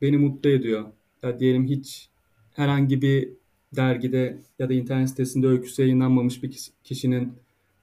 beni 0.02 0.18
mutlu 0.18 0.50
ediyor. 0.50 0.84
Ya 1.22 1.40
diyelim 1.40 1.66
hiç 1.66 2.08
herhangi 2.54 3.02
bir 3.02 3.32
dergide 3.76 4.38
ya 4.58 4.68
da 4.68 4.72
internet 4.72 5.08
sitesinde 5.08 5.46
öyküsü 5.46 5.82
yayınlanmamış 5.82 6.42
bir 6.42 6.50
kişi- 6.50 6.72
kişinin 6.84 7.32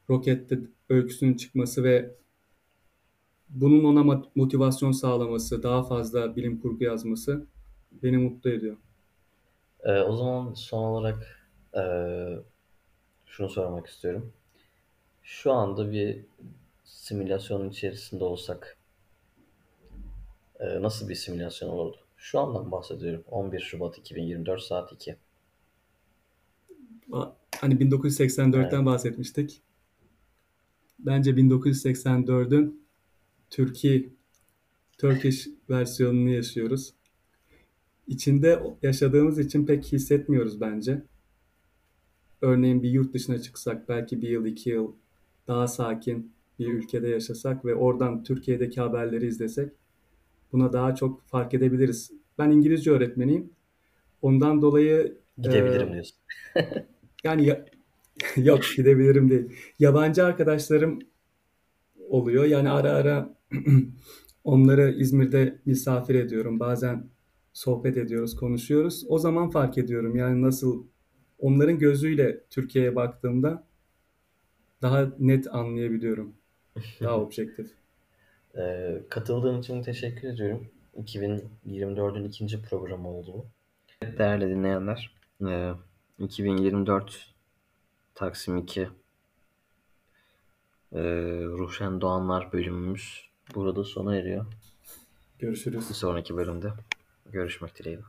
Rocket'te 0.09 0.59
öyküsünün 0.89 1.33
çıkması 1.33 1.83
ve 1.83 2.15
bunun 3.49 3.83
ona 3.83 4.21
motivasyon 4.35 4.91
sağlaması, 4.91 5.63
daha 5.63 5.83
fazla 5.83 6.35
bilim 6.35 6.61
kurgu 6.61 6.83
yazması 6.83 7.45
beni 8.03 8.17
mutlu 8.17 8.49
ediyor. 8.49 8.77
E, 9.83 9.99
o 9.99 10.15
zaman 10.15 10.53
son 10.53 10.83
olarak 10.83 11.47
e, 11.75 11.83
şunu 13.25 13.49
sormak 13.49 13.87
istiyorum. 13.87 14.33
Şu 15.23 15.51
anda 15.51 15.91
bir 15.91 16.25
simülasyonun 16.83 17.69
içerisinde 17.69 18.23
olsak 18.23 18.77
e, 20.63 20.81
nasıl 20.81 21.09
bir 21.09 21.15
simülasyon 21.15 21.69
olurdu? 21.69 21.97
Şu 22.17 22.39
andan 22.39 22.71
bahsediyorum. 22.71 23.23
11 23.31 23.59
Şubat 23.59 23.97
2024 23.97 24.61
saat 24.61 24.91
2. 24.93 25.15
Ba- 27.09 27.33
Hani 27.61 27.73
1984'ten 27.79 28.77
Evet. 28.77 28.85
bahsetmiştik. 28.85 29.61
bence 30.99 31.31
1984'ün 31.31 32.83
Türkiye 33.49 34.09
Turkish 34.97 35.47
versiyonunu 35.69 36.29
yaşıyoruz. 36.29 36.93
İçinde 38.07 38.63
yaşadığımız 38.81 39.39
için 39.39 39.65
pek 39.65 39.85
hissetmiyoruz 39.85 40.61
bence. 40.61 41.01
Örneğin 42.41 42.83
bir 42.83 42.89
yurt 42.89 43.13
dışına 43.13 43.41
çıksak, 43.41 43.89
belki 43.89 44.21
bir 44.21 44.29
yıl, 44.29 44.45
iki 44.45 44.69
yıl 44.69 44.91
daha 45.47 45.67
sakin 45.67 46.33
bir 46.59 46.67
ülkede 46.73 47.07
yaşasak 47.07 47.65
ve 47.65 47.75
oradan 47.75 48.23
Türkiye'deki 48.23 48.81
haberleri 48.81 49.27
izlesek 49.27 49.71
buna 50.53 50.73
daha 50.73 50.95
çok 50.95 51.23
fark 51.27 51.53
edebiliriz. 51.53 52.11
Ben 52.39 52.51
İngilizce 52.51 52.91
öğretmeniyim. 52.91 53.53
Ondan 54.21 54.61
dolayı 54.63 55.17
Gidebilirim 55.41 55.89
e, 55.89 55.93
diyorsun. 55.93 56.17
yani 57.23 57.45
ya- 57.45 57.65
yok 58.37 58.63
gidebilirim 58.77 59.29
değil. 59.29 59.49
Yabancı 59.79 60.25
arkadaşlarım 60.25 60.99
oluyor. 62.09 62.45
Yani 62.45 62.69
ara 62.69 62.91
ara 62.91 63.35
onları 64.43 64.91
İzmir'de 64.91 65.59
misafir 65.65 66.15
ediyorum. 66.15 66.59
Bazen 66.59 67.09
sohbet 67.53 67.97
ediyoruz, 67.97 68.35
konuşuyoruz. 68.35 69.05
O 69.09 69.19
zaman 69.19 69.49
fark 69.49 69.77
ediyorum 69.77 70.15
yani 70.15 70.41
nasıl 70.41 70.85
onların 71.39 71.79
gözüyle 71.79 72.43
Türkiye'ye 72.49 72.95
baktığımda 72.95 73.63
daha 74.81 75.13
net 75.19 75.55
anlayabiliyorum. 75.55 76.35
Daha 77.01 77.19
objektif. 77.21 77.71
Ee, 78.57 79.01
katıldığın 79.09 79.59
için 79.59 79.83
teşekkür 79.83 80.27
ediyorum. 80.27 80.67
2024'ün 80.97 82.23
ikinci 82.23 82.61
programı 82.61 83.07
oldu 83.09 83.33
bu. 83.33 83.45
Evet, 84.01 84.19
Değerli 84.19 84.49
dinleyenler, 84.49 85.11
e, 85.47 85.73
2024 86.19 87.33
Taksim 88.15 88.57
2 88.57 88.81
e, 88.81 88.89
Ruhşen 91.43 92.01
Doğanlar 92.01 92.53
bölümümüz 92.53 93.29
burada 93.55 93.83
sona 93.83 94.15
eriyor. 94.15 94.45
Bir 94.45 95.45
Görüşürüz. 95.47 95.85
sonraki 95.85 96.35
bölümde 96.37 96.67
görüşmek 97.31 97.79
dileğiyle. 97.79 98.03